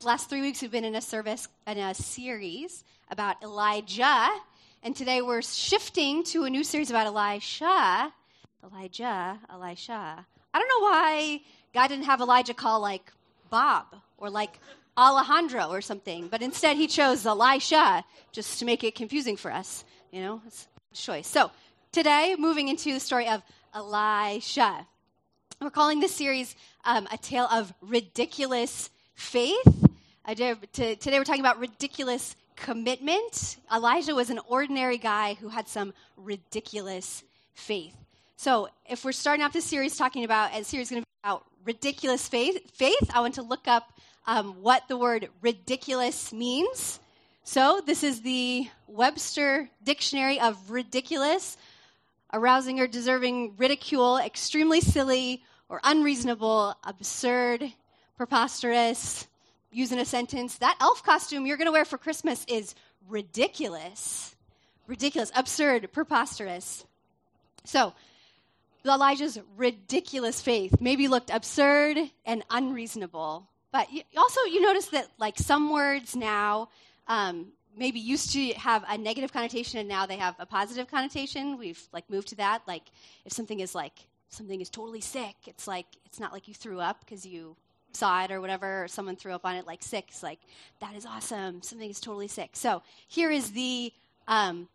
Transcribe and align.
The 0.00 0.06
last 0.06 0.28
three 0.28 0.42
weeks 0.42 0.60
we've 0.60 0.70
been 0.70 0.84
in 0.84 0.96
a 0.96 1.00
service, 1.00 1.48
in 1.66 1.78
a 1.78 1.94
series 1.94 2.84
about 3.10 3.42
Elijah. 3.42 4.28
And 4.82 4.94
today 4.94 5.22
we're 5.22 5.40
shifting 5.40 6.24
to 6.24 6.44
a 6.44 6.50
new 6.50 6.62
series 6.62 6.90
about 6.90 7.06
Elisha. 7.06 8.12
Elijah, 8.62 9.38
Elisha. 9.50 10.26
I 10.52 10.58
don't 10.58 10.68
know 10.68 10.86
why 10.86 11.40
God 11.72 11.88
didn't 11.88 12.04
have 12.04 12.20
Elijah 12.20 12.52
call 12.52 12.80
like 12.80 13.12
Bob 13.48 13.86
or 14.18 14.28
like 14.28 14.58
Alejandro 14.98 15.68
or 15.68 15.80
something, 15.80 16.28
but 16.28 16.42
instead 16.42 16.76
he 16.76 16.86
chose 16.86 17.24
Elisha 17.24 18.04
just 18.30 18.58
to 18.58 18.66
make 18.66 18.84
it 18.84 18.94
confusing 18.94 19.36
for 19.36 19.50
us. 19.50 19.84
You 20.10 20.20
know, 20.20 20.42
it's 20.46 20.68
a 20.92 20.96
choice. 20.96 21.26
So 21.26 21.50
today, 21.92 22.36
moving 22.38 22.68
into 22.68 22.92
the 22.92 23.00
story 23.00 23.26
of 23.28 23.42
Elisha. 23.72 24.86
We're 25.62 25.70
calling 25.70 26.00
this 26.00 26.14
series 26.14 26.56
um, 26.84 27.08
A 27.10 27.16
Tale 27.16 27.48
of 27.50 27.72
Ridiculous 27.80 28.90
Faith. 29.14 29.86
Today 30.26 30.54
we're 30.54 31.24
talking 31.24 31.40
about 31.40 31.58
ridiculous 31.58 32.36
commitment. 32.56 33.58
Elijah 33.72 34.14
was 34.14 34.30
an 34.30 34.40
ordinary 34.48 34.98
guy 34.98 35.34
who 35.34 35.48
had 35.48 35.68
some 35.68 35.92
ridiculous 36.16 37.22
faith. 37.54 37.94
So, 38.36 38.68
if 38.88 39.04
we're 39.04 39.12
starting 39.12 39.44
off 39.44 39.52
this 39.52 39.64
series 39.64 39.96
talking 39.96 40.24
about, 40.24 40.52
and 40.52 40.66
series 40.66 40.88
is 40.88 40.90
going 40.90 41.02
to 41.02 41.06
be 41.06 41.28
about 41.28 41.44
ridiculous 41.64 42.28
faith, 42.28 42.70
faith, 42.72 43.10
I 43.14 43.20
want 43.20 43.34
to 43.34 43.42
look 43.42 43.68
up 43.68 43.92
um, 44.26 44.62
what 44.62 44.86
the 44.88 44.96
word 44.96 45.28
ridiculous 45.40 46.32
means. 46.32 46.98
So, 47.44 47.80
this 47.86 48.02
is 48.02 48.22
the 48.22 48.68
Webster 48.88 49.68
Dictionary 49.82 50.40
of 50.40 50.70
ridiculous, 50.70 51.56
arousing 52.32 52.80
or 52.80 52.86
deserving 52.86 53.54
ridicule, 53.56 54.18
extremely 54.18 54.80
silly 54.80 55.42
or 55.68 55.80
unreasonable, 55.84 56.74
absurd, 56.84 57.72
preposterous. 58.16 59.26
Use 59.70 59.92
in 59.92 59.98
a 59.98 60.04
sentence. 60.04 60.56
That 60.58 60.76
elf 60.80 61.02
costume 61.02 61.46
you're 61.46 61.56
going 61.56 61.66
to 61.66 61.72
wear 61.72 61.84
for 61.84 61.98
Christmas 61.98 62.44
is 62.48 62.74
ridiculous. 63.08 64.34
Ridiculous, 64.86 65.32
absurd, 65.34 65.90
preposterous. 65.92 66.84
So, 67.64 67.94
Elijah's 68.84 69.38
ridiculous 69.56 70.42
faith 70.42 70.80
maybe 70.80 71.08
looked 71.08 71.30
absurd 71.30 71.98
and 72.26 72.44
unreasonable. 72.50 73.48
But 73.72 73.90
you, 73.92 74.02
also, 74.16 74.42
you 74.42 74.60
notice 74.60 74.86
that, 74.88 75.08
like, 75.18 75.38
some 75.38 75.72
words 75.72 76.14
now 76.14 76.68
um, 77.08 77.46
maybe 77.76 77.98
used 77.98 78.32
to 78.34 78.52
have 78.52 78.84
a 78.88 78.98
negative 78.98 79.32
connotation 79.32 79.80
and 79.80 79.88
now 79.88 80.06
they 80.06 80.18
have 80.18 80.36
a 80.38 80.46
positive 80.46 80.88
connotation. 80.88 81.58
We've, 81.58 81.82
like, 81.92 82.08
moved 82.10 82.28
to 82.28 82.36
that. 82.36 82.62
Like, 82.68 82.84
if 83.24 83.32
something 83.32 83.60
is, 83.60 83.74
like, 83.74 83.98
something 84.28 84.60
is 84.60 84.68
totally 84.68 85.00
sick, 85.00 85.34
it's 85.46 85.66
like, 85.66 85.86
it's 86.04 86.20
not 86.20 86.32
like 86.32 86.46
you 86.46 86.54
threw 86.54 86.78
up 86.78 87.00
because 87.00 87.24
you 87.24 87.56
or 88.02 88.40
whatever, 88.40 88.84
or 88.84 88.88
someone 88.88 89.16
threw 89.16 89.32
up 89.32 89.44
on 89.44 89.56
it, 89.56 89.66
like. 89.66 89.80
It's 89.92 90.22
like, 90.22 90.40
that 90.80 90.94
is 90.94 91.06
awesome. 91.06 91.62
Something 91.62 91.90
is 91.90 92.00
totally 92.00 92.28
sick. 92.28 92.50
So 92.54 92.82
here 93.08 93.30
is 93.30 93.52
the 93.52 93.92
um, 94.26 94.68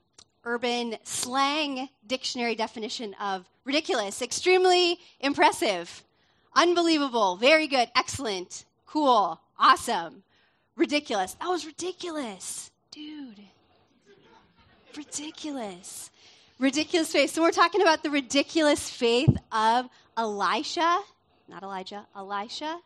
urban 0.46 0.98
slang 1.04 1.90
dictionary 2.08 2.56
definition 2.56 3.14
of 3.16 3.48
ridiculous 3.66 4.22
extremely 4.22 5.00
impressive, 5.20 6.04
unbelievable, 6.56 7.36
very 7.36 7.68
good, 7.68 7.90
excellent, 7.96 8.66
cool, 8.86 9.40
awesome, 9.58 10.24
ridiculous. 10.76 11.34
That 11.36 11.50
was 11.50 11.66
ridiculous, 11.66 12.72
dude. 12.92 13.40
Ridiculous. 14.98 16.10
Ridiculous 16.58 17.12
faith. 17.12 17.30
So 17.32 17.42
we're 17.42 17.52
talking 17.52 17.82
about 17.82 18.04
the 18.04 18.10
ridiculous 18.10 18.90
faith 18.90 19.38
of 19.52 19.88
Elisha, 20.18 21.00
not 21.48 21.64
Elijah, 21.64 22.06
Elisha. 22.16 22.80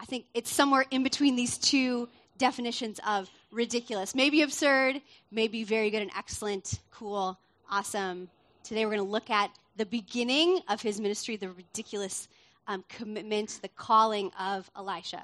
I 0.00 0.04
think 0.04 0.26
it's 0.32 0.52
somewhere 0.52 0.84
in 0.90 1.02
between 1.02 1.34
these 1.34 1.58
two 1.58 2.08
definitions 2.38 3.00
of 3.06 3.28
ridiculous. 3.50 4.14
Maybe 4.14 4.42
absurd, 4.42 5.00
maybe 5.30 5.64
very 5.64 5.90
good 5.90 6.02
and 6.02 6.10
excellent, 6.16 6.78
cool, 6.92 7.36
awesome. 7.68 8.28
Today 8.62 8.86
we're 8.86 8.92
going 8.92 9.06
to 9.06 9.10
look 9.10 9.28
at 9.28 9.50
the 9.76 9.86
beginning 9.86 10.60
of 10.68 10.80
his 10.80 11.00
ministry, 11.00 11.36
the 11.36 11.50
ridiculous 11.50 12.28
um, 12.68 12.84
commitment, 12.88 13.58
the 13.60 13.68
calling 13.68 14.30
of 14.38 14.70
Elisha. 14.76 15.22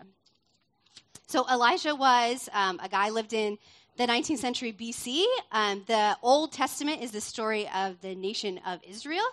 So 1.26 1.46
Elijah 1.48 1.94
was 1.94 2.48
um, 2.52 2.80
a 2.82 2.88
guy 2.88 3.10
lived 3.10 3.32
in 3.32 3.58
the 3.96 4.06
19th 4.06 4.38
century 4.38 4.72
BC. 4.72 5.24
Um, 5.52 5.84
the 5.86 6.16
Old 6.20 6.52
Testament 6.52 7.00
is 7.00 7.12
the 7.12 7.20
story 7.20 7.68
of 7.74 8.00
the 8.00 8.14
nation 8.14 8.58
of 8.66 8.80
Israel. 8.88 9.24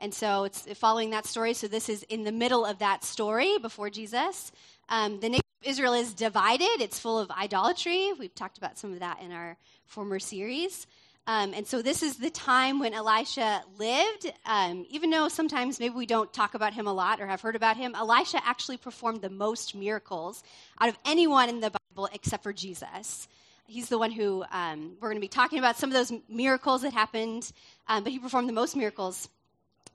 And 0.00 0.12
so 0.12 0.44
it's 0.44 0.62
following 0.74 1.10
that 1.10 1.24
story. 1.24 1.54
So 1.54 1.68
this 1.68 1.88
is 1.88 2.02
in 2.04 2.24
the 2.24 2.32
middle 2.32 2.64
of 2.64 2.80
that 2.80 3.04
story 3.04 3.58
before 3.58 3.90
Jesus. 3.90 4.50
Um, 4.88 5.20
the 5.20 5.28
nation 5.28 5.42
of 5.62 5.68
Israel 5.68 5.94
is 5.94 6.14
divided, 6.14 6.80
it's 6.80 6.98
full 6.98 7.18
of 7.18 7.30
idolatry. 7.30 8.12
We've 8.18 8.34
talked 8.34 8.58
about 8.58 8.78
some 8.78 8.92
of 8.92 9.00
that 9.00 9.20
in 9.22 9.32
our 9.32 9.56
former 9.86 10.18
series. 10.18 10.86
Um, 11.26 11.52
and 11.52 11.66
so 11.66 11.82
this 11.82 12.02
is 12.02 12.16
the 12.16 12.30
time 12.30 12.78
when 12.78 12.94
Elisha 12.94 13.62
lived. 13.78 14.32
Um, 14.46 14.86
even 14.88 15.10
though 15.10 15.28
sometimes 15.28 15.78
maybe 15.78 15.94
we 15.94 16.06
don't 16.06 16.32
talk 16.32 16.54
about 16.54 16.72
him 16.72 16.86
a 16.86 16.92
lot 16.92 17.20
or 17.20 17.26
have 17.26 17.42
heard 17.42 17.54
about 17.54 17.76
him, 17.76 17.94
Elisha 17.94 18.40
actually 18.46 18.78
performed 18.78 19.20
the 19.20 19.28
most 19.28 19.74
miracles 19.74 20.42
out 20.80 20.88
of 20.88 20.96
anyone 21.04 21.50
in 21.50 21.60
the 21.60 21.70
Bible 21.70 22.08
except 22.14 22.42
for 22.42 22.54
Jesus. 22.54 23.28
He's 23.66 23.90
the 23.90 23.98
one 23.98 24.10
who 24.10 24.42
um, 24.50 24.96
we're 25.02 25.10
going 25.10 25.18
to 25.18 25.20
be 25.20 25.28
talking 25.28 25.58
about 25.58 25.76
some 25.76 25.90
of 25.90 25.94
those 25.94 26.18
miracles 26.30 26.80
that 26.80 26.94
happened, 26.94 27.52
um, 27.88 28.04
but 28.04 28.12
he 28.12 28.18
performed 28.18 28.48
the 28.48 28.54
most 28.54 28.74
miracles 28.74 29.28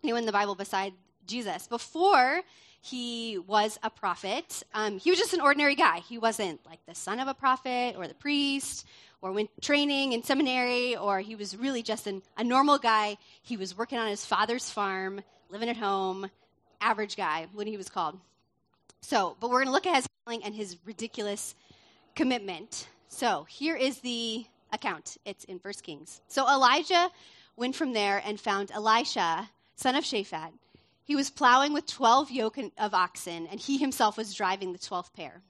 anyone 0.04 0.22
in 0.22 0.28
the 0.28 0.32
Bible 0.32 0.54
beside 0.54 0.94
Jesus. 1.26 1.66
Before 1.66 2.42
he 2.86 3.38
was 3.38 3.80
a 3.82 3.90
prophet. 3.90 4.62
Um, 4.74 5.00
he 5.00 5.10
was 5.10 5.18
just 5.18 5.34
an 5.34 5.40
ordinary 5.40 5.74
guy. 5.74 6.00
He 6.00 6.18
wasn't 6.18 6.60
like 6.66 6.86
the 6.86 6.94
son 6.94 7.22
of 7.22 7.30
a 7.30 7.34
prophet 7.34 7.96
or 7.98 8.10
the 8.10 8.14
priest 8.14 8.86
or 9.22 9.32
went 9.32 9.50
training 9.62 10.12
in 10.12 10.22
seminary, 10.22 10.98
or 10.98 11.22
he 11.22 11.34
was 11.34 11.56
really 11.56 11.82
just 11.82 12.08
an, 12.08 12.22
a 12.38 12.44
normal 12.44 12.78
guy. 12.78 13.16
He 13.42 13.56
was 13.56 13.78
working 13.78 14.00
on 14.00 14.10
his 14.10 14.26
father's 14.26 14.70
farm, 14.70 15.22
living 15.50 15.70
at 15.70 15.78
home, 15.78 16.30
average 16.82 17.16
guy 17.16 17.48
when 17.54 17.68
he 17.68 17.78
was 17.78 17.88
called. 17.88 18.20
So, 19.00 19.38
but 19.40 19.50
we're 19.50 19.64
going 19.64 19.68
to 19.68 19.72
look 19.72 19.88
at 19.88 19.96
his 19.96 20.08
calling 20.26 20.44
and 20.44 20.54
his 20.54 20.76
ridiculous 20.84 21.56
commitment. 22.16 22.90
So, 23.08 23.46
here 23.46 23.78
is 23.78 24.00
the 24.00 24.46
account. 24.74 25.16
It's 25.24 25.46
in 25.46 25.58
First 25.58 25.84
Kings. 25.84 26.20
So, 26.28 26.46
Elijah 26.54 27.10
went 27.56 27.78
from 27.78 27.94
there 27.94 28.22
and 28.26 28.38
found 28.38 28.72
Elisha, 28.72 29.50
son 29.78 29.96
of 29.96 30.04
Shaphat 30.04 30.52
he 31.04 31.16
was 31.16 31.30
plowing 31.30 31.74
with 31.74 31.86
12 31.86 32.32
yoke 32.32 32.58
of 32.78 32.94
oxen, 32.94 33.48
and 33.48 33.60
he 33.60 33.78
himself 33.78 34.18
was 34.18 34.34
driving 34.34 34.72
the 34.72 34.80
12th 34.80 35.14
pair. 35.14 35.42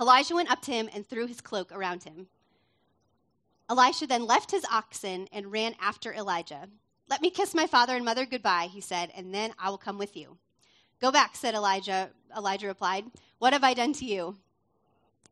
Elijah 0.00 0.34
went 0.34 0.50
up 0.50 0.62
to 0.62 0.72
him 0.72 0.88
and 0.92 1.06
threw 1.06 1.26
his 1.26 1.40
cloak 1.40 1.70
around 1.70 2.02
him. 2.02 2.26
Elisha 3.70 4.06
then 4.06 4.26
left 4.26 4.50
his 4.50 4.66
oxen 4.70 5.28
and 5.32 5.52
ran 5.52 5.74
after 5.80 6.12
Elijah. 6.12 6.68
Let 7.08 7.22
me 7.22 7.30
kiss 7.30 7.54
my 7.54 7.66
father 7.66 7.94
and 7.94 8.04
mother 8.04 8.26
goodbye, 8.26 8.68
he 8.70 8.80
said, 8.80 9.10
and 9.16 9.32
then 9.32 9.52
I 9.58 9.70
will 9.70 9.78
come 9.78 9.96
with 9.96 10.16
you. 10.16 10.38
Go 11.00 11.12
back, 11.12 11.36
said 11.36 11.54
Elijah. 11.54 12.10
Elijah 12.36 12.66
replied, 12.66 13.04
What 13.38 13.52
have 13.52 13.64
I 13.64 13.74
done 13.74 13.92
to 13.94 14.04
you? 14.04 14.36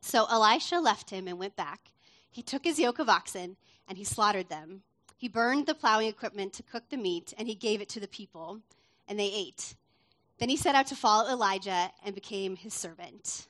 So 0.01 0.27
Elisha 0.31 0.79
left 0.79 1.11
him 1.11 1.27
and 1.27 1.39
went 1.39 1.57
back. 1.57 1.91
He 2.31 2.43
took 2.43 2.65
his 2.65 2.79
yoke 2.79 2.99
of 2.99 3.09
oxen 3.09 3.57
and 3.89 3.99
he 3.99 4.05
slaughtered 4.05 4.49
them. 4.49 4.83
He 5.17 5.29
burned 5.29 5.67
the 5.67 5.75
plowing 5.75 6.09
equipment 6.09 6.53
to 6.55 6.63
cook 6.63 6.85
the 6.89 6.97
meat, 6.97 7.33
and 7.39 7.47
he 7.47 7.55
gave 7.55 7.81
it 7.81 7.89
to 7.91 8.01
the 8.01 8.09
people 8.09 8.61
and 9.09 9.19
they 9.19 9.31
ate. 9.33 9.75
Then 10.39 10.49
he 10.49 10.57
set 10.57 10.75
out 10.75 10.89
to 10.89 10.97
follow 10.97 11.31
Elijah 11.31 11.91
and 12.05 12.15
became 12.15 12.57
his 12.57 12.75
servant. 12.75 13.47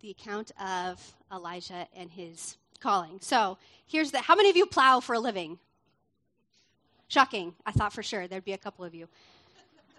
the 0.00 0.10
account 0.10 0.50
of 0.60 1.14
Elijah 1.32 1.86
and 1.94 2.10
his 2.10 2.56
calling. 2.80 3.18
So 3.20 3.56
here's 3.86 4.10
the 4.10 4.18
how 4.20 4.34
many 4.34 4.50
of 4.50 4.56
you 4.56 4.66
plow 4.66 5.00
for 5.00 5.14
a 5.14 5.20
living? 5.20 5.58
Shocking. 7.08 7.54
I 7.64 7.72
thought 7.72 7.92
for 7.92 8.02
sure 8.02 8.26
there'd 8.26 8.44
be 8.44 8.52
a 8.52 8.58
couple 8.58 8.84
of 8.84 8.94
you. 8.94 9.08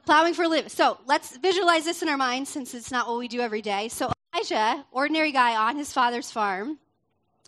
Plowing 0.05 0.33
for 0.33 0.43
a 0.43 0.47
living. 0.49 0.69
So 0.69 0.97
let's 1.05 1.37
visualize 1.37 1.85
this 1.85 2.01
in 2.01 2.09
our 2.09 2.17
minds 2.17 2.49
since 2.49 2.73
it's 2.73 2.91
not 2.91 3.07
what 3.07 3.17
we 3.17 3.29
do 3.29 3.39
every 3.39 3.61
day. 3.61 3.87
So 3.87 4.11
Elijah, 4.33 4.83
ordinary 4.91 5.31
guy 5.31 5.55
on 5.55 5.77
his 5.77 5.93
father's 5.93 6.29
farm, 6.29 6.77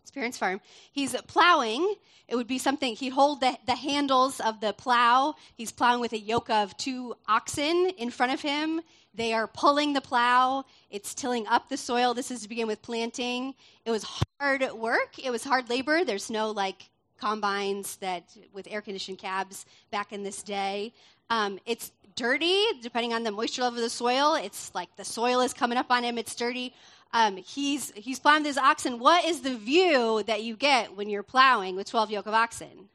his 0.05 0.11
parents' 0.11 0.37
farm. 0.37 0.61
He's 0.91 1.15
plowing. 1.27 1.95
It 2.27 2.35
would 2.35 2.47
be 2.47 2.57
something, 2.57 2.95
he'd 2.95 3.09
hold 3.09 3.41
the, 3.41 3.55
the 3.67 3.75
handles 3.75 4.39
of 4.39 4.59
the 4.59 4.73
plow. 4.73 5.35
He's 5.55 5.71
plowing 5.71 5.99
with 5.99 6.13
a 6.13 6.19
yoke 6.19 6.49
of 6.49 6.75
two 6.77 7.15
oxen 7.27 7.91
in 7.97 8.09
front 8.09 8.33
of 8.33 8.41
him. 8.41 8.81
They 9.13 9.33
are 9.33 9.47
pulling 9.47 9.93
the 9.93 10.01
plow. 10.01 10.65
It's 10.89 11.13
tilling 11.13 11.47
up 11.47 11.69
the 11.69 11.77
soil. 11.77 12.13
This 12.13 12.31
is 12.31 12.41
to 12.41 12.49
begin 12.49 12.67
with 12.67 12.81
planting. 12.81 13.53
It 13.85 13.91
was 13.91 14.05
hard 14.39 14.63
work. 14.73 15.19
It 15.23 15.29
was 15.29 15.43
hard 15.43 15.69
labor. 15.69 16.03
There's 16.03 16.29
no 16.29 16.51
like 16.51 16.89
combines 17.19 17.95
that 17.97 18.35
with 18.53 18.67
air 18.69 18.81
conditioned 18.81 19.19
cabs 19.19 19.65
back 19.91 20.11
in 20.11 20.23
this 20.23 20.43
day. 20.43 20.93
Um, 21.29 21.59
it's 21.65 21.91
dirty, 22.15 22.63
depending 22.81 23.13
on 23.13 23.23
the 23.23 23.31
moisture 23.31 23.61
level 23.61 23.79
of 23.79 23.83
the 23.83 23.89
soil. 23.89 24.35
It's 24.35 24.73
like 24.73 24.95
the 24.95 25.05
soil 25.05 25.41
is 25.41 25.53
coming 25.53 25.77
up 25.77 25.91
on 25.91 26.03
him. 26.03 26.17
It's 26.17 26.35
dirty 26.35 26.73
um, 27.15 27.37
he's, 27.37 27.93
he's 27.95 28.19
plowing 28.19 28.43
his 28.43 28.57
oxen. 28.57 28.99
What 28.99 29.23
is 29.23 29.39
the 29.39 29.55
view 29.55 30.21
that 30.27 30.43
you 30.43 30.57
get 30.57 30.97
when 30.97 31.09
you're 31.09 31.23
plowing 31.23 31.77
with 31.77 31.89
12 31.89 32.11
yoke 32.11 32.25
of 32.25 32.33
oxen? 32.33 32.89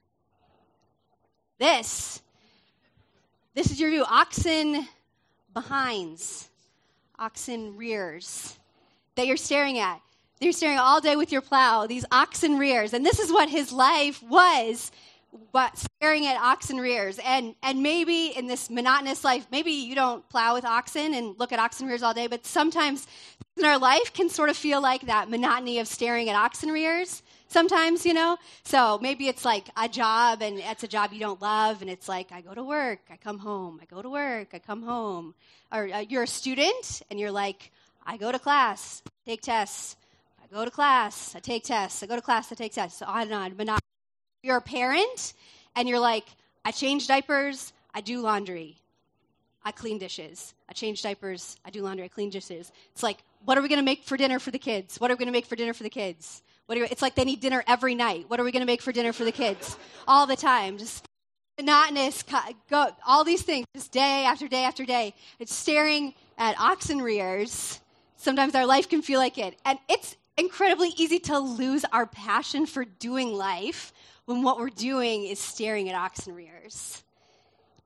This. 1.58 2.20
This 3.54 3.70
is 3.70 3.80
your 3.80 3.88
view. 3.88 4.04
Oxen 4.04 4.86
behinds, 5.54 6.50
oxen 7.18 7.78
rears. 7.78 8.58
that 9.14 9.26
you're 9.26 9.38
staring 9.38 9.78
at. 9.78 10.02
You're 10.38 10.52
staring 10.52 10.78
all 10.78 11.00
day 11.00 11.16
with 11.16 11.32
your 11.32 11.40
plow, 11.40 11.86
these 11.86 12.04
oxen 12.12 12.58
rears. 12.58 12.92
And 12.92 13.06
this 13.06 13.20
is 13.20 13.32
what 13.32 13.48
his 13.48 13.72
life 13.72 14.22
was 14.22 14.92
but 15.52 15.78
staring 15.78 16.26
at 16.26 16.36
oxen 16.36 16.78
rears. 16.78 17.18
And, 17.24 17.54
and 17.62 17.82
maybe 17.82 18.28
in 18.28 18.46
this 18.46 18.68
monotonous 18.68 19.24
life, 19.24 19.46
maybe 19.50 19.70
you 19.70 19.94
don't 19.94 20.28
plow 20.28 20.54
with 20.54 20.64
oxen 20.64 21.14
and 21.14 21.38
look 21.38 21.52
at 21.52 21.58
oxen 21.58 21.86
rears 21.86 22.02
all 22.02 22.14
day, 22.14 22.26
but 22.26 22.44
sometimes 22.46 23.06
in 23.60 23.66
our 23.66 23.78
life 23.78 24.12
can 24.12 24.28
sort 24.28 24.48
of 24.48 24.56
feel 24.56 24.80
like 24.80 25.02
that 25.02 25.30
monotony 25.30 25.78
of 25.78 25.86
staring 25.86 26.28
at 26.28 26.34
oxen 26.34 26.70
rears 26.70 27.22
sometimes, 27.48 28.06
you 28.06 28.14
know? 28.14 28.38
So 28.64 28.98
maybe 29.00 29.28
it's 29.28 29.44
like 29.44 29.68
a 29.76 29.88
job 29.88 30.42
and 30.42 30.58
it's 30.58 30.82
a 30.82 30.88
job 30.88 31.12
you 31.12 31.20
don't 31.20 31.40
love, 31.42 31.82
and 31.82 31.90
it's 31.90 32.08
like, 32.08 32.32
I 32.32 32.40
go 32.40 32.54
to 32.54 32.64
work, 32.64 33.00
I 33.10 33.16
come 33.16 33.38
home, 33.38 33.78
I 33.82 33.84
go 33.84 34.00
to 34.00 34.08
work, 34.08 34.48
I 34.54 34.58
come 34.58 34.82
home. 34.82 35.34
Or 35.72 35.88
uh, 35.92 35.98
you're 36.00 36.22
a 36.22 36.26
student 36.26 37.02
and 37.10 37.20
you're 37.20 37.30
like, 37.30 37.70
I 38.06 38.16
go 38.16 38.32
to 38.32 38.38
class, 38.38 39.02
take 39.26 39.42
tests. 39.42 39.96
I 40.42 40.46
go 40.52 40.64
to 40.64 40.70
class, 40.70 41.36
I 41.36 41.40
take 41.40 41.64
tests. 41.64 42.02
I 42.02 42.06
go 42.06 42.16
to 42.16 42.22
class, 42.22 42.50
I 42.50 42.54
take 42.54 42.72
tests. 42.72 42.98
So 42.98 43.06
on 43.06 43.22
and 43.22 43.34
on. 43.34 43.56
Monotony 43.56 43.80
you're 44.42 44.56
a 44.56 44.62
parent 44.62 45.34
and 45.76 45.88
you're 45.88 46.00
like, 46.00 46.26
I 46.64 46.70
change 46.70 47.06
diapers, 47.06 47.72
I 47.94 48.00
do 48.00 48.20
laundry, 48.20 48.76
I 49.64 49.72
clean 49.72 49.98
dishes. 49.98 50.54
I 50.68 50.72
change 50.72 51.02
diapers, 51.02 51.56
I 51.64 51.70
do 51.70 51.82
laundry, 51.82 52.04
I 52.04 52.08
clean 52.08 52.30
dishes. 52.30 52.72
It's 52.92 53.02
like, 53.02 53.18
what 53.44 53.58
are 53.58 53.62
we 53.62 53.68
going 53.68 53.78
to 53.78 53.84
make 53.84 54.04
for 54.04 54.16
dinner 54.16 54.38
for 54.38 54.50
the 54.50 54.58
kids? 54.58 55.00
What 55.00 55.10
are 55.10 55.14
we 55.14 55.18
going 55.18 55.28
to 55.28 55.32
make 55.32 55.46
for 55.46 55.56
dinner 55.56 55.74
for 55.74 55.82
the 55.82 55.90
kids? 55.90 56.42
What 56.66 56.78
are, 56.78 56.84
it's 56.84 57.02
like 57.02 57.14
they 57.14 57.24
need 57.24 57.40
dinner 57.40 57.64
every 57.66 57.94
night. 57.94 58.26
What 58.28 58.38
are 58.38 58.44
we 58.44 58.52
going 58.52 58.62
to 58.62 58.66
make 58.66 58.82
for 58.82 58.92
dinner 58.92 59.12
for 59.12 59.24
the 59.24 59.32
kids? 59.32 59.76
All 60.06 60.26
the 60.26 60.36
time. 60.36 60.78
Just 60.78 61.04
monotonous, 61.58 62.24
go, 62.70 62.90
all 63.06 63.24
these 63.24 63.42
things, 63.42 63.66
just 63.74 63.92
day 63.92 64.24
after 64.24 64.48
day 64.48 64.64
after 64.64 64.84
day. 64.84 65.14
It's 65.38 65.54
staring 65.54 66.14
at 66.38 66.58
oxen 66.58 67.02
rears. 67.02 67.80
Sometimes 68.16 68.54
our 68.54 68.66
life 68.66 68.88
can 68.88 69.02
feel 69.02 69.18
like 69.18 69.38
it. 69.38 69.58
And 69.64 69.78
it's 69.88 70.16
incredibly 70.36 70.90
easy 70.96 71.18
to 71.18 71.38
lose 71.38 71.84
our 71.92 72.06
passion 72.06 72.66
for 72.66 72.84
doing 72.84 73.32
life 73.32 73.92
when 74.24 74.42
what 74.42 74.58
we're 74.58 74.68
doing 74.68 75.24
is 75.24 75.38
staring 75.38 75.88
at 75.88 75.94
oxen 75.94 76.34
rears. 76.34 77.02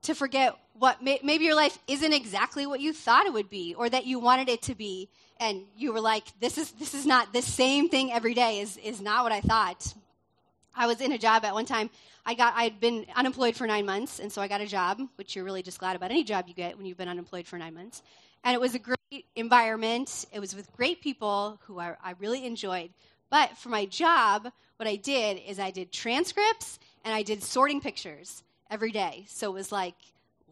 To 0.05 0.13
forget 0.13 0.55
what 0.77 1.01
may, 1.03 1.19
maybe 1.23 1.45
your 1.45 1.55
life 1.55 1.79
isn't 1.87 2.13
exactly 2.13 2.67
what 2.67 2.79
you 2.79 2.93
thought 2.93 3.25
it 3.25 3.33
would 3.33 3.49
be 3.49 3.73
or 3.75 3.89
that 3.89 4.05
you 4.05 4.19
wanted 4.19 4.49
it 4.49 4.61
to 4.63 4.75
be, 4.75 5.09
and 5.39 5.63
you 5.75 5.91
were 5.93 5.99
like, 5.99 6.25
this 6.39 6.59
is, 6.59 6.69
this 6.73 6.93
is 6.93 7.07
not 7.07 7.33
the 7.33 7.41
same 7.41 7.89
thing 7.89 8.11
every 8.11 8.35
day, 8.35 8.59
is, 8.59 8.77
is 8.77 9.01
not 9.01 9.23
what 9.23 9.31
I 9.31 9.41
thought. 9.41 9.95
I 10.75 10.85
was 10.85 11.01
in 11.01 11.11
a 11.11 11.17
job 11.17 11.43
at 11.43 11.55
one 11.55 11.65
time. 11.65 11.89
I 12.23 12.35
got 12.35 12.53
I 12.55 12.65
had 12.65 12.79
been 12.79 13.07
unemployed 13.15 13.55
for 13.55 13.65
nine 13.65 13.87
months, 13.87 14.19
and 14.19 14.31
so 14.31 14.43
I 14.43 14.47
got 14.47 14.61
a 14.61 14.67
job, 14.67 15.01
which 15.15 15.35
you're 15.35 15.43
really 15.43 15.63
just 15.63 15.79
glad 15.79 15.95
about 15.95 16.11
any 16.11 16.23
job 16.23 16.45
you 16.47 16.53
get 16.53 16.77
when 16.77 16.85
you've 16.85 16.97
been 16.97 17.09
unemployed 17.09 17.47
for 17.47 17.57
nine 17.57 17.73
months. 17.73 18.03
And 18.43 18.53
it 18.53 18.61
was 18.61 18.75
a 18.75 18.79
great 18.79 19.25
environment. 19.35 20.27
It 20.31 20.39
was 20.39 20.55
with 20.55 20.71
great 20.73 21.01
people 21.01 21.59
who 21.65 21.79
I, 21.79 21.95
I 22.03 22.13
really 22.19 22.45
enjoyed. 22.45 22.91
But 23.31 23.57
for 23.57 23.69
my 23.69 23.85
job, 23.85 24.51
what 24.77 24.87
I 24.87 24.97
did 24.97 25.41
is 25.47 25.59
I 25.59 25.71
did 25.71 25.91
transcripts 25.91 26.77
and 27.03 27.11
I 27.11 27.23
did 27.23 27.41
sorting 27.41 27.81
pictures 27.81 28.43
every 28.69 28.91
day. 28.91 29.25
So 29.27 29.49
it 29.51 29.53
was 29.53 29.71
like 29.71 29.95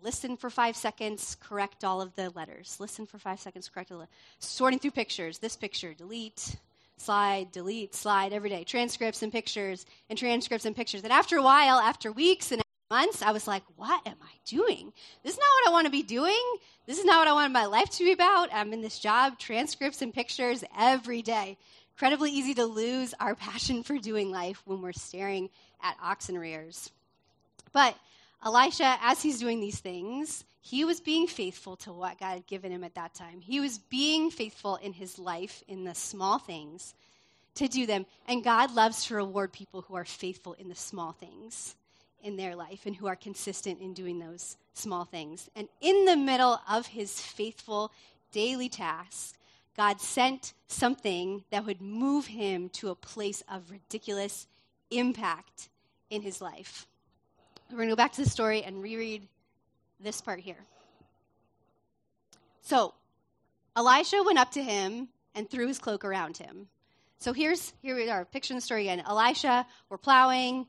listen 0.02 0.36
for 0.36 0.50
five 0.50 0.76
seconds, 0.76 1.38
correct 1.40 1.84
all 1.84 2.02
of 2.02 2.14
the 2.16 2.30
letters. 2.32 2.78
Listen 2.80 3.06
for 3.06 3.18
five 3.18 3.40
seconds, 3.40 3.70
correct 3.70 3.90
the 3.90 3.96
letters. 3.96 4.14
Sorting 4.40 4.80
through 4.80 4.92
pictures. 4.92 5.40
This 5.40 5.56
picture, 5.56 5.94
delete, 5.94 6.56
slide, 6.98 7.52
delete, 7.52 7.96
slide 7.96 8.34
every 8.34 8.50
day. 8.50 8.64
Transcripts 8.64 9.22
and 9.24 9.32
pictures 9.32 9.86
and 10.10 10.20
transcripts 10.20 10.66
and 10.66 10.76
pictures. 10.76 11.04
And 11.04 11.14
after 11.14 11.38
a 11.38 11.44
while, 11.44 11.80
after 11.80 12.12
weeks 12.12 12.52
and 12.52 12.62
months, 12.92 13.22
I 13.22 13.32
was 13.32 13.48
like, 13.48 13.64
what 13.78 14.06
am 14.06 14.18
I 14.22 14.34
doing? 14.46 14.92
This 15.24 15.34
is 15.34 15.40
not 15.40 15.46
what 15.46 15.70
I 15.70 15.72
want 15.72 15.86
to 15.86 15.92
be 15.92 16.04
doing. 16.04 16.44
This 16.86 17.00
is 17.00 17.06
not 17.06 17.20
what 17.20 17.28
I 17.30 17.34
want 17.34 17.54
my 17.54 17.66
life 17.66 17.90
to 17.92 18.04
be 18.04 18.12
about. 18.12 18.50
I'm 18.54 18.74
in 18.74 18.82
this 18.82 19.00
job, 19.00 19.40
transcripts 19.40 20.02
and 20.02 20.14
pictures 20.14 20.64
every 20.78 21.22
day 21.22 21.58
incredibly 21.96 22.32
easy 22.32 22.54
to 22.56 22.66
lose 22.66 23.14
our 23.20 23.36
passion 23.50 23.84
for 23.84 23.98
doing 23.98 24.32
life 24.32 24.62
when 24.66 24.82
we're 24.82 24.92
staring 24.92 25.50
at 25.82 25.96
oxen 26.02 26.38
rears. 26.38 26.92
But 27.74 27.96
Elisha, 28.46 28.98
as 29.02 29.22
he's 29.22 29.40
doing 29.40 29.60
these 29.60 29.80
things, 29.80 30.44
he 30.62 30.86
was 30.86 31.02
being 31.02 31.28
faithful 31.28 31.76
to 31.78 31.92
what 31.92 32.20
God 32.20 32.34
had 32.34 32.48
given 32.48 32.72
him 32.72 32.84
at 32.84 32.96
that 32.96 33.14
time. 33.14 33.42
He 33.42 33.60
was 33.60 33.78
being 33.78 34.32
faithful 34.32 34.78
in 34.78 34.94
his 34.94 35.20
life, 35.20 35.64
in 35.68 35.84
the 35.84 35.96
small 35.96 36.40
things, 36.40 36.94
to 37.56 37.68
do 37.68 37.86
them. 37.86 38.06
And 38.28 38.44
God 38.44 38.74
loves 38.74 39.06
to 39.06 39.16
reward 39.16 39.52
people 39.52 39.82
who 39.82 39.96
are 39.96 40.06
faithful 40.06 40.54
in 40.54 40.70
the 40.70 40.76
small 40.76 41.12
things 41.12 41.76
in 42.24 42.38
their 42.38 42.56
life 42.56 42.86
and 42.86 42.96
who 42.96 43.08
are 43.08 43.16
consistent 43.16 43.82
in 43.82 43.94
doing 43.94 44.20
those 44.20 44.56
small 44.74 45.04
things. 45.04 45.50
And 45.56 45.68
in 45.82 46.06
the 46.06 46.16
middle 46.16 46.62
of 46.70 46.88
his 46.88 47.20
faithful 47.20 47.92
daily 48.32 48.70
task, 48.70 49.36
God 49.76 50.00
sent 50.00 50.54
something 50.68 51.44
that 51.52 51.66
would 51.66 51.82
move 51.82 52.28
him 52.28 52.70
to 52.70 52.90
a 52.90 52.96
place 52.96 53.44
of 53.52 53.70
ridiculous 53.72 54.48
impact 54.90 55.70
in 56.10 56.22
his 56.22 56.42
life. 56.42 56.88
We're 57.74 57.78
going 57.78 57.90
to 57.90 57.94
go 57.94 57.96
back 57.96 58.12
to 58.14 58.24
the 58.24 58.30
story 58.30 58.62
and 58.62 58.84
reread 58.84 59.28
this 60.00 60.22
part 60.22 60.40
here. 60.40 60.60
So, 62.62 62.94
Elisha 63.76 64.22
went 64.24 64.38
up 64.38 64.52
to 64.52 64.62
him 64.62 65.08
and 65.34 65.50
threw 65.50 65.68
his 65.68 65.80
cloak 65.80 66.06
around 66.06 66.38
him. 66.38 66.68
So 67.18 67.34
here's 67.34 67.74
here 67.82 67.96
we 67.96 68.12
are, 68.12 68.26
picturing 68.26 68.58
the 68.58 68.62
story 68.62 68.84
again. 68.84 69.04
Elisha, 69.08 69.66
we're 69.90 69.98
plowing, 69.98 70.68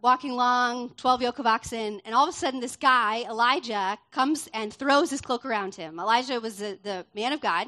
walking 0.00 0.30
along, 0.30 0.90
12 0.90 1.22
yoke 1.22 1.40
of 1.40 1.46
oxen, 1.46 2.00
and 2.04 2.14
all 2.14 2.28
of 2.28 2.32
a 2.32 2.38
sudden 2.38 2.60
this 2.60 2.76
guy, 2.76 3.24
Elijah, 3.28 3.98
comes 4.12 4.48
and 4.54 4.72
throws 4.72 5.10
his 5.10 5.20
cloak 5.20 5.44
around 5.44 5.74
him. 5.74 5.98
Elijah 5.98 6.38
was 6.38 6.58
the, 6.58 6.78
the 6.84 7.04
man 7.16 7.32
of 7.32 7.40
God. 7.40 7.66